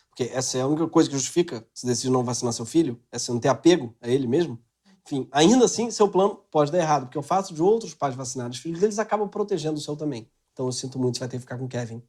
porque 0.09 0.31
essa 0.33 0.57
é 0.57 0.61
a 0.61 0.67
única 0.67 0.87
coisa 0.87 1.09
que 1.09 1.15
justifica 1.15 1.67
se 1.73 1.85
decidir 1.85 2.11
não 2.11 2.23
vacinar 2.23 2.53
seu 2.53 2.65
filho, 2.65 3.01
é 3.11 3.17
você 3.17 3.31
não 3.31 3.39
ter 3.39 3.49
apego 3.49 3.95
a 4.01 4.07
ele 4.07 4.27
mesmo. 4.27 4.63
Enfim, 5.05 5.27
ainda 5.31 5.65
assim, 5.65 5.91
seu 5.91 6.07
plano 6.07 6.35
pode 6.49 6.71
dar 6.71 6.79
errado, 6.79 7.03
porque 7.05 7.19
o 7.19 7.21
fato 7.21 7.53
de 7.53 7.61
outros 7.61 7.93
pais 7.93 8.15
vacinarem 8.15 8.51
os 8.51 8.57
filhos 8.57 8.79
deles 8.79 8.97
acaba 8.97 9.27
protegendo 9.27 9.77
o 9.77 9.81
seu 9.81 9.95
também. 9.95 10.27
Então 10.51 10.65
eu 10.65 10.71
sinto 10.71 10.97
muito, 10.97 11.17
você 11.17 11.19
vai 11.19 11.29
ter 11.29 11.37
que 11.37 11.41
ficar 11.41 11.57
com 11.57 11.65
o 11.65 11.69
Kevin. 11.69 12.01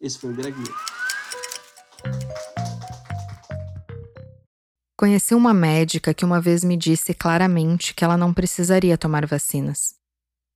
Esse 0.00 0.18
foi 0.18 0.30
o 0.30 0.34
Greg. 0.34 0.56
Conheci 4.96 5.34
uma 5.34 5.54
médica 5.54 6.12
que 6.12 6.24
uma 6.24 6.40
vez 6.40 6.64
me 6.64 6.76
disse 6.76 7.14
claramente 7.14 7.94
que 7.94 8.04
ela 8.04 8.16
não 8.16 8.34
precisaria 8.34 8.98
tomar 8.98 9.24
vacinas. 9.26 9.94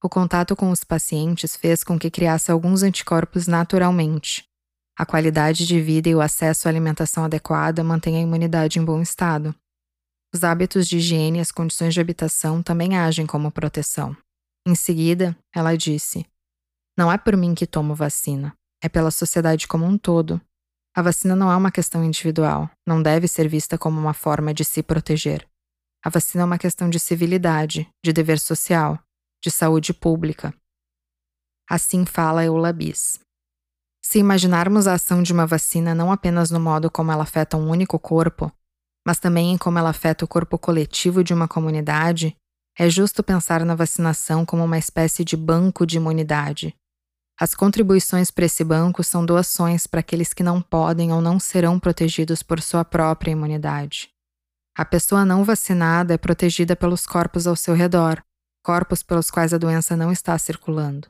O 0.03 0.09
contato 0.09 0.57
com 0.57 0.71
os 0.71 0.83
pacientes 0.83 1.57
fez 1.57 1.85
com 1.85 1.99
que 1.99 2.11
criasse 2.11 2.51
alguns 2.51 2.83
anticorpos 2.83 3.47
naturalmente, 3.47 4.45
a 4.99 5.05
qualidade 5.05 5.67
de 5.67 5.81
vida 5.81 6.09
e 6.09 6.15
o 6.15 6.21
acesso 6.21 6.67
à 6.67 6.71
alimentação 6.71 7.25
adequada 7.25 7.85
mantêm 7.85 8.17
a 8.17 8.21
imunidade 8.21 8.79
em 8.79 8.85
bom 8.85 9.01
estado. 9.01 9.55
Os 10.37 10.45
hábitos 10.45 10.87
de 10.87 10.99
higiene 10.99 11.39
e 11.39 11.41
as 11.41 11.51
condições 11.51 11.95
de 11.95 12.01
habitação 12.03 12.63
também 12.63 12.99
agem 12.99 13.27
como 13.27 13.51
proteção. 13.51 14.15
Em 14.69 14.75
seguida, 14.75 15.35
ela 15.51 15.75
disse: 15.75 16.27
Não 16.95 17.11
é 17.11 17.17
por 17.17 17.35
mim 17.39 17.55
que 17.55 17.67
tomo 17.67 17.95
vacina, 17.95 18.55
é 18.83 18.87
pela 18.87 19.11
sociedade 19.11 19.67
como 19.67 19.87
um 19.87 19.97
todo. 19.97 20.39
A 20.95 21.01
vacina 21.01 21.35
não 21.35 21.51
é 21.51 21.57
uma 21.57 21.73
questão 21.73 22.05
individual, 22.05 22.71
não 22.87 23.03
deve 23.03 23.27
ser 23.27 23.49
vista 23.49 23.79
como 23.79 23.99
uma 23.99 24.13
forma 24.13 24.53
de 24.53 24.63
se 24.63 24.83
proteger. 24.83 25.49
A 26.05 26.11
vacina 26.11 26.43
é 26.43 26.45
uma 26.45 26.59
questão 26.59 26.91
de 26.91 27.01
civilidade, 27.01 27.89
de 28.05 28.13
dever 28.13 28.39
social, 28.39 28.99
de 29.43 29.51
saúde 29.51 29.95
pública. 29.95 30.53
Assim 31.67 32.05
fala 32.05 32.45
Eulabis. 32.45 33.19
Se 34.05 34.19
imaginarmos 34.19 34.87
a 34.87 34.93
ação 34.93 35.23
de 35.23 35.33
uma 35.33 35.47
vacina 35.47 35.95
não 35.95 36.13
apenas 36.13 36.51
no 36.51 36.61
modo 36.61 36.91
como 36.91 37.11
ela 37.11 37.23
afeta 37.23 37.57
um 37.57 37.71
único 37.71 37.99
corpo, 37.99 38.53
mas 39.07 39.21
também 39.21 39.53
em 39.53 39.57
como 39.57 39.79
ela 39.79 39.91
afeta 39.91 40.25
o 40.25 40.29
corpo 40.29 40.59
coletivo 40.59 41.23
de 41.23 41.33
uma 41.33 41.47
comunidade, 41.47 42.37
é 42.77 42.91
justo 42.91 43.23
pensar 43.23 43.65
na 43.65 43.77
vacinação 43.77 44.45
como 44.45 44.65
uma 44.65 44.77
espécie 44.77 45.25
de 45.25 45.37
banco 45.37 45.87
de 45.87 45.97
imunidade. 45.97 46.75
As 47.39 47.55
contribuições 47.55 48.33
para 48.33 48.47
esse 48.47 48.65
banco 48.65 49.05
são 49.05 49.25
doações 49.25 49.87
para 49.87 50.01
aqueles 50.01 50.33
que 50.33 50.43
não 50.43 50.61
podem 50.61 51.13
ou 51.13 51.21
não 51.21 51.39
serão 51.39 51.79
protegidos 51.79 52.43
por 52.43 52.61
sua 52.61 52.85
própria 52.85 53.31
imunidade. 53.31 54.11
A 54.77 54.85
pessoa 54.85 55.25
não 55.25 55.45
vacinada 55.45 56.15
é 56.15 56.19
protegida 56.19 56.75
pelos 56.75 57.07
corpos 57.07 57.47
ao 57.47 57.55
seu 57.55 57.75
redor, 57.75 58.21
corpos 58.61 59.05
pelos 59.05 59.31
quais 59.31 59.55
a 59.55 59.59
doença 59.59 59.97
não 59.97 60.11
está 60.11 60.37
circulando. 60.37 61.09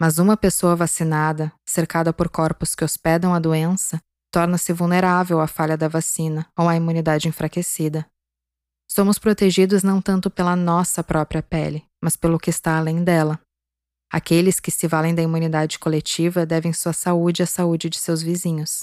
Mas 0.00 0.18
uma 0.18 0.38
pessoa 0.38 0.74
vacinada, 0.74 1.52
cercada 1.66 2.12
por 2.14 2.30
corpos 2.30 2.74
que 2.74 2.82
hospedam 2.82 3.34
a 3.34 3.38
doença, 3.38 4.00
torna-se 4.30 4.72
vulnerável 4.72 5.40
à 5.40 5.46
falha 5.46 5.76
da 5.76 5.88
vacina 5.88 6.46
ou 6.56 6.68
à 6.68 6.76
imunidade 6.76 7.28
enfraquecida. 7.28 8.06
Somos 8.88 9.18
protegidos 9.18 9.82
não 9.82 10.00
tanto 10.00 10.30
pela 10.30 10.56
nossa 10.56 11.02
própria 11.02 11.42
pele, 11.42 11.84
mas 12.02 12.16
pelo 12.16 12.38
que 12.38 12.50
está 12.50 12.76
além 12.76 13.04
dela. 13.04 13.40
Aqueles 14.12 14.58
que 14.58 14.70
se 14.70 14.88
valem 14.88 15.14
da 15.14 15.22
imunidade 15.22 15.78
coletiva 15.78 16.44
devem 16.44 16.72
sua 16.72 16.92
saúde 16.92 17.42
à 17.42 17.46
saúde 17.46 17.88
de 17.88 17.98
seus 17.98 18.20
vizinhos. 18.20 18.82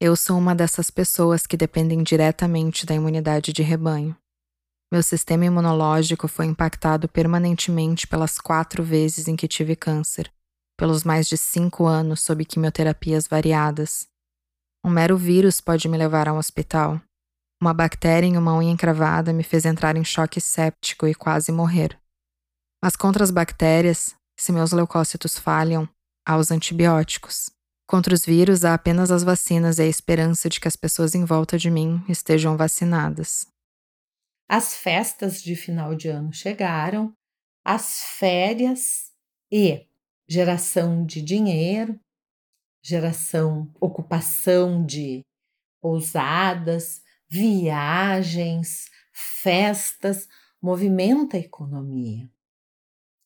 Eu 0.00 0.16
sou 0.16 0.38
uma 0.38 0.54
dessas 0.54 0.90
pessoas 0.90 1.46
que 1.46 1.56
dependem 1.56 2.02
diretamente 2.02 2.86
da 2.86 2.94
imunidade 2.94 3.52
de 3.52 3.62
rebanho. 3.62 4.16
Meu 4.90 5.02
sistema 5.02 5.44
imunológico 5.44 6.26
foi 6.26 6.46
impactado 6.46 7.06
permanentemente 7.08 8.06
pelas 8.06 8.38
quatro 8.38 8.82
vezes 8.82 9.28
em 9.28 9.36
que 9.36 9.46
tive 9.46 9.76
câncer, 9.76 10.32
pelos 10.78 11.04
mais 11.04 11.28
de 11.28 11.36
cinco 11.36 11.84
anos 11.84 12.22
sob 12.22 12.42
quimioterapias 12.46 13.28
variadas. 13.28 14.08
Um 14.84 14.90
mero 14.90 15.16
vírus 15.16 15.60
pode 15.60 15.88
me 15.88 15.96
levar 15.96 16.28
a 16.28 16.32
um 16.32 16.38
hospital. 16.38 17.00
Uma 17.60 17.74
bactéria 17.74 18.26
em 18.26 18.36
uma 18.36 18.56
unha 18.56 18.70
encravada 18.70 19.32
me 19.32 19.42
fez 19.42 19.64
entrar 19.64 19.96
em 19.96 20.04
choque 20.04 20.40
séptico 20.40 21.06
e 21.06 21.14
quase 21.14 21.50
morrer. 21.50 21.98
Mas 22.82 22.94
contra 22.94 23.24
as 23.24 23.30
bactérias, 23.30 24.14
se 24.38 24.52
meus 24.52 24.70
leucócitos 24.70 25.36
falham, 25.36 25.88
há 26.24 26.36
os 26.36 26.50
antibióticos. 26.50 27.50
Contra 27.88 28.14
os 28.14 28.24
vírus, 28.24 28.64
há 28.64 28.74
apenas 28.74 29.10
as 29.10 29.24
vacinas 29.24 29.78
e 29.78 29.82
a 29.82 29.86
esperança 29.86 30.48
de 30.48 30.60
que 30.60 30.68
as 30.68 30.76
pessoas 30.76 31.14
em 31.14 31.24
volta 31.24 31.58
de 31.58 31.70
mim 31.70 32.04
estejam 32.08 32.56
vacinadas. 32.56 33.46
As 34.48 34.76
festas 34.76 35.42
de 35.42 35.56
final 35.56 35.94
de 35.94 36.08
ano 36.08 36.32
chegaram, 36.32 37.12
as 37.64 38.00
férias 38.18 39.10
e 39.50 39.86
geração 40.28 41.04
de 41.04 41.20
dinheiro, 41.20 41.98
geração, 42.82 43.72
ocupação 43.80 44.84
de 44.84 45.22
pousadas, 45.80 47.02
viagens, 47.28 48.86
festas, 49.12 50.28
movimenta 50.60 51.36
a 51.36 51.40
economia. 51.40 52.28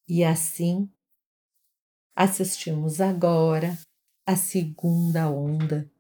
E 0.08 0.24
assim, 0.24 0.90
assistimos 2.14 3.00
agora 3.00 3.78
a 4.26 4.36
segunda 4.36 5.30
onda 5.30 5.90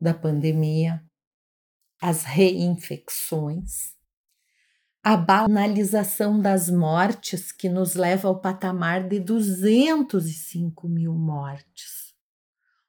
da 0.00 0.14
pandemia, 0.14 1.04
as 2.00 2.22
reinfecções, 2.22 3.96
a 5.02 5.16
banalização 5.16 6.40
das 6.40 6.68
mortes 6.68 7.52
que 7.52 7.68
nos 7.68 7.94
leva 7.94 8.28
ao 8.28 8.40
patamar 8.40 9.08
de 9.08 9.20
205 9.20 10.88
mil 10.88 11.14
mortes. 11.14 12.05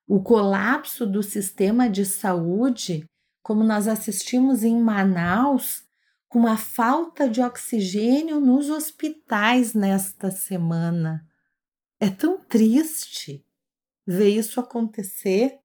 O 0.08 0.22
colapso 0.22 1.06
do 1.06 1.22
sistema 1.22 1.90
de 1.90 2.06
saúde, 2.06 3.06
como 3.44 3.62
nós 3.62 3.90
assistimos 3.90 4.64
em 4.64 4.80
Manaus, 4.80 5.84
com 6.30 6.48
a 6.48 6.56
falta 6.56 7.30
de 7.30 7.42
oxigênio 7.42 8.40
nos 8.40 8.70
hospitais 8.70 9.74
nesta 9.74 10.32
semana. 10.32 11.28
É 12.00 12.10
tão 12.10 12.40
triste 12.40 13.46
ver 14.06 14.30
isso 14.30 14.62
acontecer. 14.62 15.60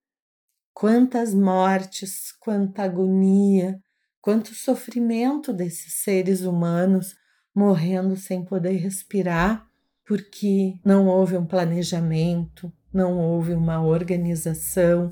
Quantas 0.74 1.32
mortes, 1.32 2.32
quanta 2.40 2.82
agonia, 2.82 3.80
quanto 4.20 4.54
sofrimento 4.54 5.52
desses 5.52 5.94
seres 5.94 6.40
humanos 6.40 7.14
morrendo 7.54 8.16
sem 8.16 8.44
poder 8.44 8.76
respirar, 8.76 9.68
porque 10.04 10.80
não 10.84 11.06
houve 11.06 11.36
um 11.36 11.46
planejamento, 11.46 12.72
não 12.92 13.18
houve 13.18 13.54
uma 13.54 13.84
organização, 13.84 15.10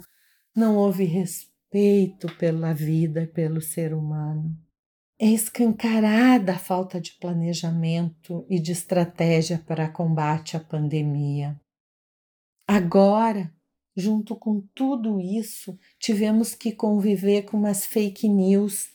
não 0.54 0.76
houve 0.76 1.04
respeito 1.04 2.26
pela 2.36 2.72
vida, 2.72 3.26
pelo 3.32 3.60
ser 3.60 3.94
humano. 3.94 4.56
É 5.18 5.26
escancarada 5.26 6.52
a 6.52 6.58
falta 6.58 7.00
de 7.00 7.12
planejamento 7.12 8.46
e 8.48 8.58
de 8.58 8.72
estratégia 8.72 9.62
para 9.66 9.88
combate 9.88 10.56
à 10.56 10.60
pandemia. 10.60 11.60
Agora, 12.66 13.52
junto 13.96 14.34
com 14.34 14.62
tudo 14.74 15.20
isso, 15.20 15.78
tivemos 15.98 16.54
que 16.54 16.72
conviver 16.72 17.42
com 17.42 17.58
umas 17.58 17.84
fake 17.84 18.28
news, 18.28 18.88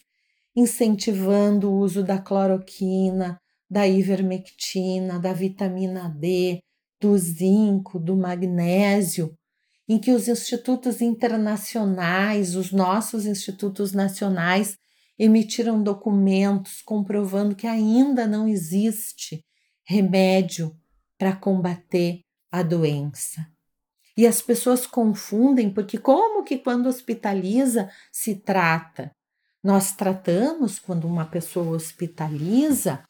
incentivando 0.56 1.70
o 1.70 1.78
uso 1.78 2.04
da 2.04 2.18
cloroquina, 2.18 3.40
da 3.70 3.88
ivermectina, 3.88 5.20
da 5.20 5.34
vitamina 5.34 6.10
D, 6.10 6.60
do 7.00 7.18
zinco, 7.18 8.00
do 8.00 8.16
magnésio, 8.16 9.36
em 9.88 10.00
que 10.00 10.12
os 10.12 10.28
institutos 10.28 11.02
internacionais, 11.02 12.56
os 12.56 12.72
nossos 12.72 13.26
institutos 13.26 13.92
nacionais, 13.92 14.78
emitiram 15.18 15.82
documentos 15.82 16.82
comprovando 16.82 17.56
que 17.56 17.68
ainda 17.68 18.28
não 18.28 18.48
existe 18.48 19.46
remédio 19.86 20.76
para 21.18 21.36
combater 21.36 22.22
a 22.52 22.64
doença. 22.64 23.46
E 24.18 24.26
as 24.26 24.42
pessoas 24.42 24.88
confundem 24.88 25.70
porque 25.70 25.98
como 25.98 26.44
que 26.44 26.58
quando 26.58 26.88
hospitaliza 26.88 27.90
se 28.12 28.36
trata? 28.36 29.12
Nós 29.64 29.92
tratamos 29.94 30.80
quando 30.80 31.06
uma 31.06 31.26
pessoa 31.26 31.76
hospitaliza 31.76 33.04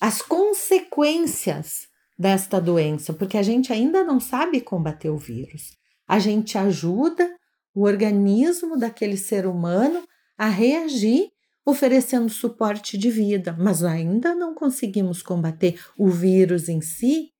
as 0.00 0.22
consequências 0.22 1.89
desta 2.20 2.60
doença, 2.60 3.14
porque 3.14 3.38
a 3.38 3.42
gente 3.42 3.72
ainda 3.72 4.04
não 4.04 4.20
sabe 4.20 4.60
combater 4.60 5.08
o 5.08 5.16
vírus. 5.16 5.74
A 6.06 6.18
gente 6.18 6.58
ajuda 6.58 7.34
o 7.74 7.84
organismo 7.84 8.76
daquele 8.76 9.16
ser 9.16 9.46
humano 9.46 10.06
a 10.36 10.46
reagir, 10.46 11.30
oferecendo 11.64 12.28
suporte 12.28 12.98
de 12.98 13.10
vida, 13.10 13.56
mas 13.58 13.82
ainda 13.82 14.34
não 14.34 14.54
conseguimos 14.54 15.22
combater 15.22 15.82
o 15.96 16.10
vírus 16.10 16.68
em 16.68 16.82
si, 16.82 17.30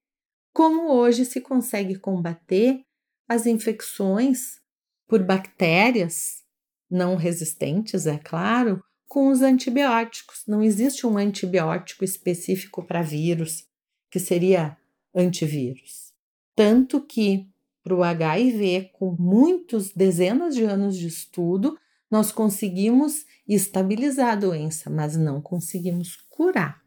como 0.51 0.91
hoje 0.91 1.27
se 1.27 1.43
consegue 1.43 1.97
combater 1.99 2.81
as 3.29 3.45
infecções 3.45 4.61
por 5.07 5.23
bactérias 5.23 6.41
não 6.91 7.17
resistentes, 7.17 8.07
é 8.07 8.17
claro, 8.17 8.83
com 9.07 9.29
os 9.29 9.43
antibióticos. 9.43 10.43
Não 10.49 10.63
existe 10.63 11.07
um 11.07 11.19
antibiótico 11.19 12.03
específico 12.03 12.83
para 12.83 13.03
vírus, 13.03 13.69
que 14.11 14.19
seria 14.19 14.77
antivírus. 15.15 16.13
Tanto 16.55 17.01
que 17.01 17.49
para 17.83 17.95
o 17.95 18.03
HIV, 18.03 18.91
com 18.93 19.17
muitos 19.19 19.91
dezenas 19.93 20.55
de 20.55 20.65
anos 20.65 20.97
de 20.97 21.07
estudo, 21.07 21.79
nós 22.11 22.33
conseguimos 22.33 23.25
estabilizar 23.49 24.33
a 24.33 24.37
doença, 24.37 24.91
mas 24.91 25.17
não 25.17 25.41
conseguimos 25.41 26.17
curar. 26.29 26.83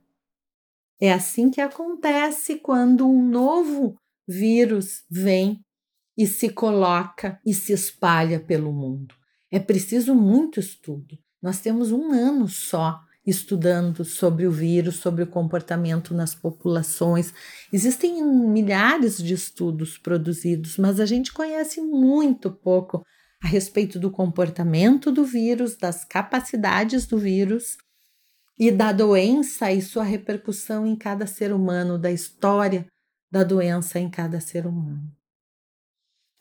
É 1.00 1.12
assim 1.12 1.50
que 1.50 1.62
acontece 1.62 2.58
quando 2.58 3.08
um 3.08 3.28
novo 3.28 3.96
vírus 4.28 5.04
vem 5.10 5.60
e 6.18 6.28
se 6.28 6.50
coloca 6.50 7.40
e 7.46 7.54
se 7.54 7.74
espalha 7.74 8.40
pelo 8.40 8.72
mundo. 8.72 9.16
É 9.52 9.60
preciso 9.60 10.14
muito 10.14 10.60
estudo. 10.60 11.18
Nós 11.42 11.60
temos 11.60 11.92
um 11.92 12.12
ano 12.12 12.48
só 12.48 13.02
estudando 13.26 14.04
sobre 14.04 14.46
o 14.46 14.52
vírus, 14.52 14.98
sobre 14.98 15.24
o 15.24 15.28
comportamento 15.28 16.14
nas 16.14 16.36
populações. 16.36 17.34
Existem 17.72 18.22
milhares 18.24 19.18
de 19.18 19.34
estudos 19.34 19.98
produzidos, 19.98 20.78
mas 20.78 21.00
a 21.00 21.06
gente 21.06 21.32
conhece 21.32 21.82
muito 21.82 22.52
pouco 22.52 23.04
a 23.42 23.48
respeito 23.48 24.00
do 24.00 24.12
comportamento 24.12 25.12
do 25.12 25.24
vírus, 25.24 25.76
das 25.76 26.04
capacidades 26.04 27.06
do 27.06 27.18
vírus 27.18 27.78
e 28.58 28.72
da 28.72 28.92
doença 28.92 29.72
e 29.72 29.82
sua 29.82 30.04
repercussão 30.04 30.86
em 30.86 30.96
cada 30.96 31.26
ser 31.26 31.52
humano, 31.52 31.98
da 31.98 32.12
história 32.12 32.86
da 33.32 33.44
doença 33.44 34.00
em 34.00 34.10
cada 34.10 34.40
ser 34.40 34.68
humano. 34.68 35.12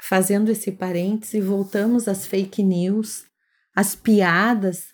Fazendo 0.00 0.50
esse 0.50 0.72
parêntese, 0.72 1.40
voltamos 1.40 2.08
às 2.08 2.26
fake 2.26 2.62
news, 2.62 3.24
às 3.74 3.94
piadas 3.94 4.92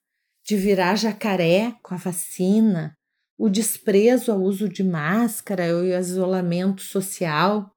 de 0.49 0.57
virar 0.57 0.95
jacaré 0.95 1.77
com 1.83 1.93
a 1.93 1.99
vacina, 1.99 2.97
o 3.37 3.51
desprezo 3.51 4.33
ao 4.33 4.41
uso 4.41 4.67
de 4.67 4.83
máscara 4.83 5.67
e 5.67 5.73
o 5.75 5.85
isolamento 5.85 6.81
social, 6.81 7.71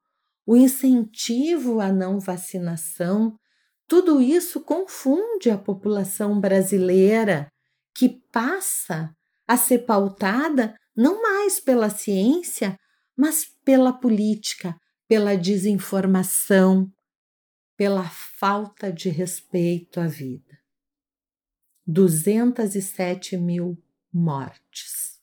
o 0.47 0.55
incentivo 0.55 1.81
à 1.81 1.91
não 1.91 2.17
vacinação, 2.17 3.35
tudo 3.89 4.21
isso 4.21 4.61
confunde 4.61 5.49
a 5.49 5.57
população 5.57 6.39
brasileira 6.39 7.49
que 7.93 8.21
passa 8.31 9.11
a 9.45 9.57
ser 9.57 9.79
pautada 9.79 10.73
não 10.95 11.21
mais 11.21 11.59
pela 11.59 11.89
ciência, 11.89 12.77
mas 13.17 13.45
pela 13.65 13.91
política, 13.91 14.77
pela 15.09 15.35
desinformação, 15.35 16.89
pela 17.75 18.09
falta 18.09 18.93
de 18.93 19.09
respeito 19.09 19.99
à 19.99 20.07
vida. 20.07 20.50
207 21.91 23.37
mil 23.37 23.77
mortes. 24.13 25.19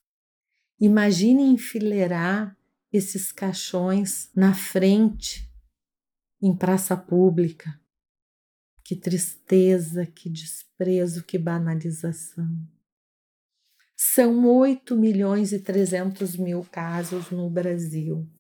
Imagine 0.79 1.43
enfileirar 1.45 2.57
esses 2.93 3.33
caixões 3.33 4.31
na 4.35 4.55
frente, 4.55 5.51
em 6.41 6.55
praça 6.55 6.97
pública. 6.97 7.81
Que 8.85 8.95
tristeza, 8.95 10.07
que 10.07 10.29
desprezo, 10.29 11.25
que 11.25 11.39
banalização. 11.39 12.49
São 13.97 14.47
8 14.47 14.97
milhões 14.97 15.53
e 15.53 15.59
300 15.59 16.37
mil 16.37 16.65
casos 16.65 17.31
no 17.31 17.51
Brasil 17.51 18.31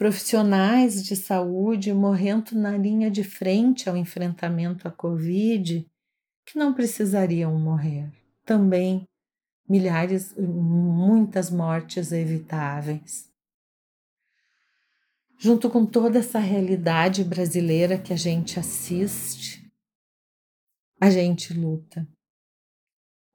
profissionais 0.00 1.04
de 1.04 1.14
saúde 1.14 1.92
morrendo 1.92 2.52
na 2.54 2.74
linha 2.74 3.10
de 3.10 3.22
frente 3.22 3.86
ao 3.86 3.94
enfrentamento 3.98 4.88
à 4.88 4.90
Covid 4.90 5.86
que 6.50 6.58
não 6.58 6.74
precisariam 6.74 7.56
morrer. 7.58 8.10
Também 8.44 9.06
milhares, 9.68 10.34
muitas 10.36 11.48
mortes 11.48 12.10
evitáveis. 12.10 13.30
Junto 15.38 15.70
com 15.70 15.86
toda 15.86 16.18
essa 16.18 16.40
realidade 16.40 17.22
brasileira 17.22 17.96
que 17.96 18.12
a 18.12 18.16
gente 18.16 18.58
assiste, 18.58 19.64
a 21.00 21.08
gente 21.08 21.54
luta. 21.54 22.06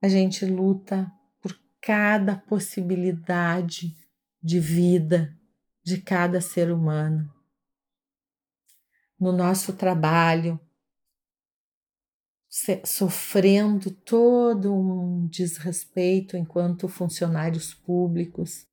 A 0.04 0.10
gente 0.10 0.46
luta 0.46 1.10
por 1.42 1.58
cada 1.82 2.36
possibilidade 2.36 3.96
de 4.44 4.60
vida 4.60 5.34
de 5.84 6.02
cada 6.02 6.42
ser 6.42 6.70
humano. 6.70 7.34
No 9.18 9.32
nosso 9.32 9.74
trabalho, 9.74 10.60
sofrendo 12.86 13.92
todo 13.92 14.74
um 14.74 15.28
desrespeito 15.28 16.38
enquanto 16.38 16.88
funcionários 16.88 17.74
públicos, 17.74 18.66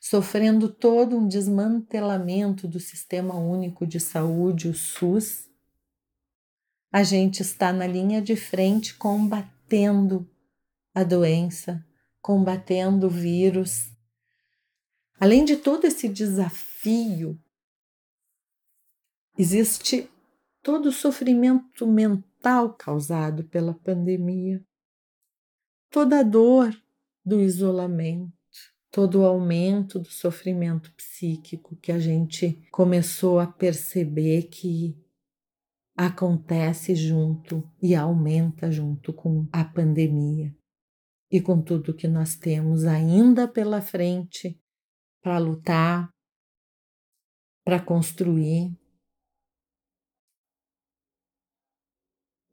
sofrendo 0.00 0.70
todo 0.72 1.18
um 1.18 1.28
desmantelamento 1.28 2.66
do 2.66 2.80
Sistema 2.80 3.34
Único 3.34 3.86
de 3.86 4.00
Saúde, 4.00 4.68
o 4.68 4.74
SUS, 4.74 5.50
a 6.90 7.02
gente 7.02 7.42
está 7.42 7.74
na 7.74 7.86
linha 7.86 8.22
de 8.22 8.36
frente 8.36 8.94
combatendo 8.94 10.26
a 10.94 11.04
doença, 11.04 11.84
combatendo 12.22 13.06
o 13.06 13.10
vírus. 13.10 13.90
Além 15.20 15.44
de 15.44 15.56
todo 15.56 15.84
esse 15.84 16.08
desafio, 16.08 17.38
existe 19.36 20.08
todo 20.62 20.86
o 20.86 20.92
sofrimento 20.92 21.86
mental 21.86 22.35
causado 22.76 23.44
pela 23.44 23.74
pandemia, 23.74 24.64
toda 25.90 26.20
a 26.20 26.22
dor 26.22 26.74
do 27.24 27.40
isolamento, 27.40 28.32
todo 28.90 29.20
o 29.20 29.26
aumento 29.26 29.98
do 29.98 30.08
sofrimento 30.08 30.92
psíquico 30.94 31.76
que 31.76 31.90
a 31.90 31.98
gente 31.98 32.62
começou 32.70 33.40
a 33.40 33.46
perceber 33.46 34.44
que 34.44 34.96
acontece 35.96 36.94
junto 36.94 37.68
e 37.82 37.94
aumenta 37.94 38.70
junto 38.70 39.12
com 39.12 39.48
a 39.52 39.64
pandemia 39.64 40.54
e 41.30 41.40
com 41.40 41.60
tudo 41.60 41.94
que 41.94 42.06
nós 42.06 42.36
temos 42.36 42.84
ainda 42.84 43.48
pela 43.48 43.80
frente 43.80 44.60
para 45.22 45.38
lutar, 45.38 46.08
para 47.64 47.80
construir. 47.80 48.72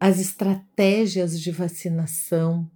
As 0.05 0.19
estratégias 0.19 1.39
de 1.39 1.49
vacinação 1.49 2.69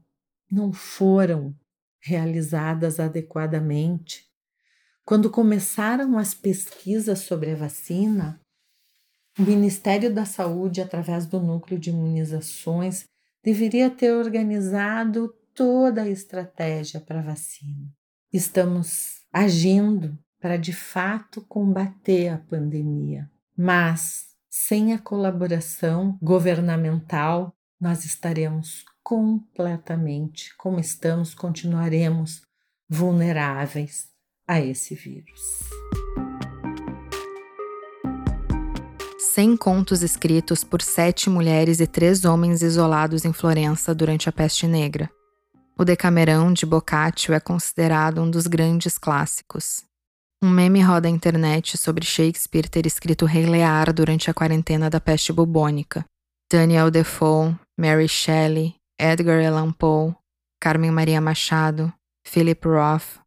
não 0.50 0.72
foram 0.72 1.54
realizadas 2.00 3.02
adequadamente. 3.02 4.24
Quando 5.04 5.30
começaram 5.30 6.18
as 6.18 6.34
pesquisas 6.34 7.20
sobre 7.20 7.52
a 7.52 7.56
vacina, 7.58 8.40
o 9.38 9.42
Ministério 9.42 10.14
da 10.14 10.24
Saúde, 10.24 10.80
através 10.80 11.26
do 11.26 11.42
núcleo 11.42 11.78
de 11.78 11.90
imunizações, 11.90 13.04
deveria 13.44 13.90
ter 13.90 14.14
organizado 14.14 15.36
toda 15.54 16.04
a 16.04 16.10
estratégia 16.10 17.02
para 17.02 17.20
a 17.20 17.24
vacina. 17.24 17.92
Estamos 18.32 19.18
agindo 19.34 20.18
para 20.40 20.56
de 20.56 20.72
fato 20.72 21.42
combater 21.42 22.30
a 22.30 22.38
pandemia. 22.38 23.30
Mas 23.54 24.27
sem 24.60 24.92
a 24.92 24.98
colaboração 24.98 26.18
governamental, 26.20 27.56
nós 27.80 28.04
estaremos 28.06 28.84
completamente, 29.04 30.50
como 30.58 30.80
estamos, 30.80 31.36
continuaremos 31.36 32.42
vulneráveis 32.90 34.08
a 34.48 34.60
esse 34.60 34.96
vírus. 34.96 35.40
100 39.20 39.58
contos 39.58 40.02
escritos 40.02 40.64
por 40.64 40.82
sete 40.82 41.30
mulheres 41.30 41.80
e 41.80 41.86
três 41.86 42.26
homens 42.26 42.64
isolados 42.64 43.26
em 43.26 43.32
Florença 43.32 43.94
durante 43.94 44.28
a 44.28 44.32
Peste 44.32 44.66
Negra. 44.66 45.08
O 45.78 45.86
Decamerão 45.86 46.52
de 46.52 46.66
Boccaccio 46.66 47.32
é 47.32 47.40
considerado 47.40 48.24
um 48.24 48.30
dos 48.30 48.48
grandes 48.48 48.98
clássicos. 48.98 49.87
Um 50.42 50.50
meme 50.50 50.82
roda 50.82 51.08
a 51.08 51.12
internet 51.12 51.78
sobre 51.78 52.06
Shakespeare 52.06 52.70
ter 52.70 52.86
escrito 52.86 53.26
Rei 53.26 53.46
Lear 53.46 53.92
durante 53.92 54.30
a 54.30 54.34
quarentena 54.34 54.90
da 54.90 55.00
peste 55.00 55.34
bubônica. 55.34 56.06
Daniel 56.52 56.92
Defoe, 56.92 57.58
Mary 57.78 58.08
Shelley, 58.08 58.76
Edgar 59.00 59.44
Allan 59.46 59.72
Poe, 59.72 60.16
Carmen 60.62 60.92
Maria 60.92 61.20
Machado, 61.20 61.92
Philip 62.26 62.68
Roth, 62.68 63.20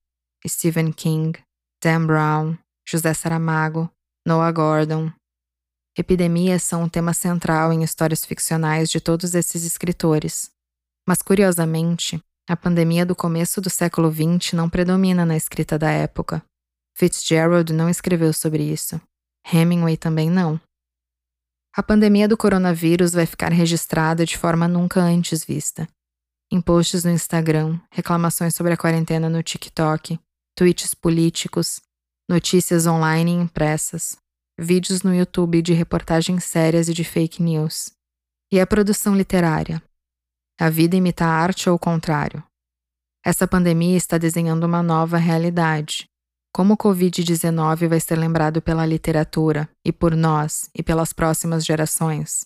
Stephen 0.46 0.92
King, 0.92 1.38
Dan 1.83 2.07
Brown, 2.07 2.57
José 2.88 3.12
Saramago, 3.12 3.90
Noah 4.27 4.53
Gordon, 4.53 5.12
Epidemias 5.99 6.62
são 6.62 6.85
um 6.85 6.88
tema 6.88 7.12
central 7.12 7.73
em 7.73 7.83
histórias 7.83 8.25
ficcionais 8.25 8.88
de 8.88 9.01
todos 9.01 9.35
esses 9.35 9.64
escritores. 9.64 10.51
Mas, 11.07 11.20
curiosamente, 11.20 12.23
a 12.49 12.57
pandemia 12.57 13.05
do 13.05 13.16
começo 13.16 13.61
do 13.61 13.68
século 13.68 14.11
XX 14.11 14.53
não 14.53 14.70
predomina 14.70 15.27
na 15.27 15.37
escrita 15.37 15.79
da 15.79 15.90
época. 15.90 16.42
Fitzgerald 17.01 17.73
não 17.73 17.89
escreveu 17.89 18.31
sobre 18.31 18.63
isso. 18.63 19.01
Hemingway 19.51 19.97
também 19.97 20.29
não. 20.29 20.61
A 21.75 21.83
pandemia 21.83 22.29
do 22.29 22.37
coronavírus 22.37 23.15
vai 23.15 23.25
ficar 23.25 23.51
registrada 23.51 24.27
de 24.27 24.37
forma 24.37 24.69
nunca 24.69 25.01
antes 25.01 25.43
vista. 25.43 25.89
Em 26.53 26.61
posts 26.61 27.03
no 27.05 27.11
Instagram, 27.11 27.81
reclamações 27.91 28.55
sobre 28.55 28.75
a 28.75 28.77
quarentena 28.77 29.31
no 29.31 29.43
TikTok, 29.43 30.21
tweets 30.55 30.95
políticos, 30.95 31.81
notícias 32.29 32.87
online 32.87 33.33
impressas, 33.33 34.19
vídeos 34.59 35.03
no 35.03 35.15
YouTube 35.15 35.63
de 35.63 35.73
reportagens 35.73 36.45
sérias 36.45 36.87
e 36.87 36.93
de 36.93 37.03
fake 37.03 37.43
news. 37.43 37.93
E 38.53 38.61
a 38.61 38.67
produção 38.67 39.17
literária. 39.17 39.83
A 40.61 40.69
vida 40.69 40.97
imita 40.97 41.25
a 41.25 41.31
arte 41.31 41.71
ou 41.71 41.77
o 41.77 41.79
contrário? 41.79 42.45
Essa 43.25 43.49
pandemia 43.49 43.97
está 43.97 44.19
desenhando 44.19 44.65
uma 44.65 44.83
nova 44.83 45.17
realidade. 45.17 46.10
Como 46.53 46.75
o 46.75 46.77
Covid-19 46.77 47.89
vai 47.89 48.01
ser 48.01 48.17
lembrado 48.17 48.61
pela 48.61 48.85
literatura, 48.85 49.69
e 49.85 49.93
por 49.93 50.17
nós, 50.17 50.69
e 50.75 50.83
pelas 50.83 51.13
próximas 51.13 51.65
gerações? 51.65 52.45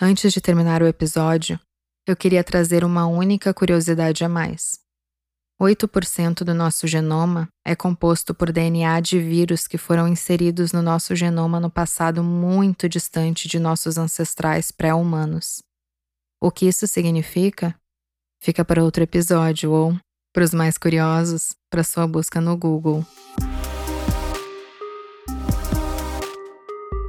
Antes 0.00 0.32
de 0.32 0.40
terminar 0.40 0.82
o 0.82 0.86
episódio, 0.86 1.58
eu 2.06 2.14
queria 2.14 2.44
trazer 2.44 2.84
uma 2.84 3.06
única 3.06 3.54
curiosidade 3.54 4.24
a 4.24 4.28
mais. 4.28 4.78
8% 5.60 6.42
do 6.42 6.54
nosso 6.54 6.86
genoma 6.86 7.48
é 7.66 7.76
composto 7.76 8.34
por 8.34 8.50
DNA 8.50 9.00
de 9.00 9.18
vírus 9.18 9.66
que 9.66 9.76
foram 9.76 10.08
inseridos 10.08 10.72
no 10.72 10.80
nosso 10.80 11.14
genoma 11.14 11.60
no 11.60 11.70
passado 11.70 12.24
muito 12.24 12.88
distante 12.88 13.46
de 13.46 13.58
nossos 13.58 13.98
ancestrais 13.98 14.70
pré-humanos. 14.70 15.62
O 16.40 16.50
que 16.50 16.66
isso 16.66 16.86
significa? 16.86 17.74
Fica 18.42 18.64
para 18.64 18.82
outro 18.82 19.02
episódio 19.02 19.70
ou, 19.70 19.94
para 20.32 20.44
os 20.44 20.54
mais 20.54 20.78
curiosos, 20.78 21.56
para 21.68 21.82
sua 21.82 22.06
busca 22.06 22.40
no 22.40 22.56
Google. 22.56 23.04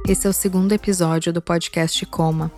Esse 0.08 0.26
é 0.26 0.30
o 0.30 0.32
segundo 0.32 0.72
episódio 0.72 1.32
do 1.32 1.40
podcast 1.40 2.04
Coma. 2.06 2.50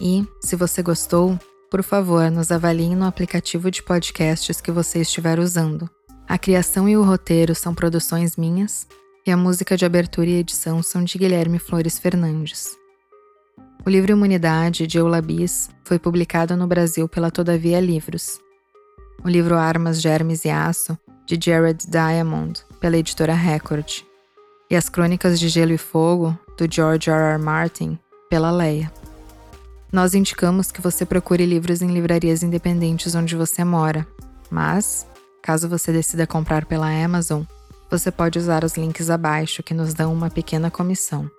E, 0.00 0.26
se 0.40 0.56
você 0.56 0.82
gostou, 0.82 1.38
por 1.70 1.82
favor, 1.82 2.30
nos 2.30 2.50
avaliem 2.50 2.96
no 2.96 3.06
aplicativo 3.06 3.70
de 3.70 3.82
podcasts 3.82 4.60
que 4.60 4.72
você 4.72 5.00
estiver 5.00 5.38
usando. 5.38 5.88
A 6.28 6.36
criação 6.36 6.88
e 6.88 6.96
o 6.96 7.04
roteiro 7.04 7.54
são 7.54 7.72
produções 7.72 8.36
minhas 8.36 8.86
e 9.24 9.30
a 9.30 9.36
música 9.36 9.76
de 9.76 9.84
abertura 9.84 10.28
e 10.28 10.34
edição 10.34 10.82
são 10.82 11.04
de 11.04 11.16
Guilherme 11.16 11.60
Flores 11.60 11.98
Fernandes. 11.98 12.76
O 13.84 13.90
livro 13.90 14.10
Imunidade, 14.10 14.86
de 14.88 14.98
Eulabis, 14.98 15.70
foi 15.84 15.98
publicado 15.98 16.56
no 16.56 16.66
Brasil 16.66 17.08
pela 17.08 17.30
Todavia 17.30 17.80
Livros. 17.80 18.40
O 19.24 19.28
livro 19.28 19.56
Armas, 19.56 20.00
Germes 20.00 20.44
e 20.44 20.50
Aço, 20.50 20.96
de 21.26 21.38
Jared 21.42 21.86
Diamond, 21.88 22.64
pela 22.80 22.96
editora 22.96 23.34
Record. 23.34 24.02
E 24.70 24.76
as 24.76 24.88
Crônicas 24.88 25.38
de 25.40 25.48
Gelo 25.48 25.72
e 25.72 25.78
Fogo, 25.78 26.38
do 26.56 26.72
George 26.72 27.10
R. 27.10 27.34
R. 27.34 27.38
Martin, 27.38 27.98
pela 28.30 28.50
Leia. 28.50 28.92
Nós 29.92 30.14
indicamos 30.14 30.70
que 30.70 30.80
você 30.80 31.04
procure 31.04 31.46
livros 31.46 31.82
em 31.82 31.88
livrarias 31.88 32.42
independentes 32.42 33.14
onde 33.14 33.36
você 33.36 33.64
mora, 33.64 34.06
mas, 34.50 35.06
caso 35.42 35.68
você 35.68 35.92
decida 35.92 36.26
comprar 36.26 36.64
pela 36.66 36.88
Amazon, 36.88 37.42
você 37.90 38.10
pode 38.10 38.38
usar 38.38 38.64
os 38.64 38.76
links 38.76 39.10
abaixo 39.10 39.62
que 39.62 39.74
nos 39.74 39.94
dão 39.94 40.12
uma 40.12 40.28
pequena 40.28 40.70
comissão. 40.70 41.30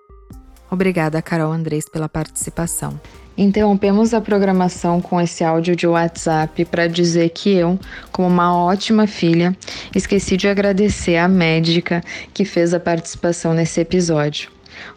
Obrigada, 0.70 1.20
Carol 1.22 1.52
Andrés, 1.52 1.88
pela 1.88 2.08
participação. 2.08 3.00
Interrompemos 3.38 4.12
a 4.12 4.20
programação 4.20 5.00
com 5.00 5.20
esse 5.20 5.44
áudio 5.44 5.76
de 5.76 5.86
WhatsApp 5.86 6.64
para 6.64 6.88
dizer 6.88 7.28
que 7.30 7.54
eu, 7.54 7.78
como 8.10 8.26
uma 8.26 8.52
ótima 8.56 9.06
filha, 9.06 9.56
esqueci 9.94 10.36
de 10.36 10.48
agradecer 10.48 11.16
à 11.16 11.28
médica 11.28 12.02
que 12.34 12.44
fez 12.44 12.74
a 12.74 12.80
participação 12.80 13.54
nesse 13.54 13.80
episódio. 13.80 14.50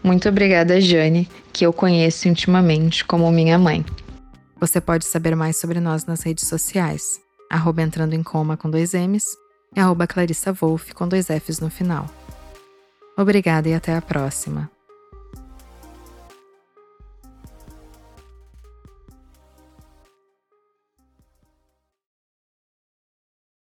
Muito 0.04 0.27
obrigada, 0.27 0.82
Jane, 0.82 1.30
que 1.54 1.63
eu 1.63 1.71
conheço 1.71 2.27
intimamente 2.27 3.06
como 3.06 3.32
minha 3.32 3.60
mãe. 3.60 3.86
Você 4.60 4.82
pode 4.82 5.06
saber 5.06 5.36
mais 5.36 5.58
sobre 5.58 5.80
nós 5.80 6.06
nas 6.06 6.23
redes 6.23 6.47
sociais, 6.47 7.04
arroba 7.47 7.84
entrando 7.84 8.13
em 8.13 8.23
coma 8.23 8.58
com 8.58 8.71
dois 8.71 8.95
M's 8.95 9.25
e 9.75 9.80
arroba 9.80 10.08
Clarissa 10.08 10.51
Wolf 10.51 10.93
com 10.93 11.08
dois 11.08 11.27
F's 11.27 11.60
no 11.60 11.69
final. 11.69 12.10
Obrigada 13.15 13.69
e 13.69 13.75
até 13.75 13.95
a 13.95 14.01
próxima. 14.01 14.67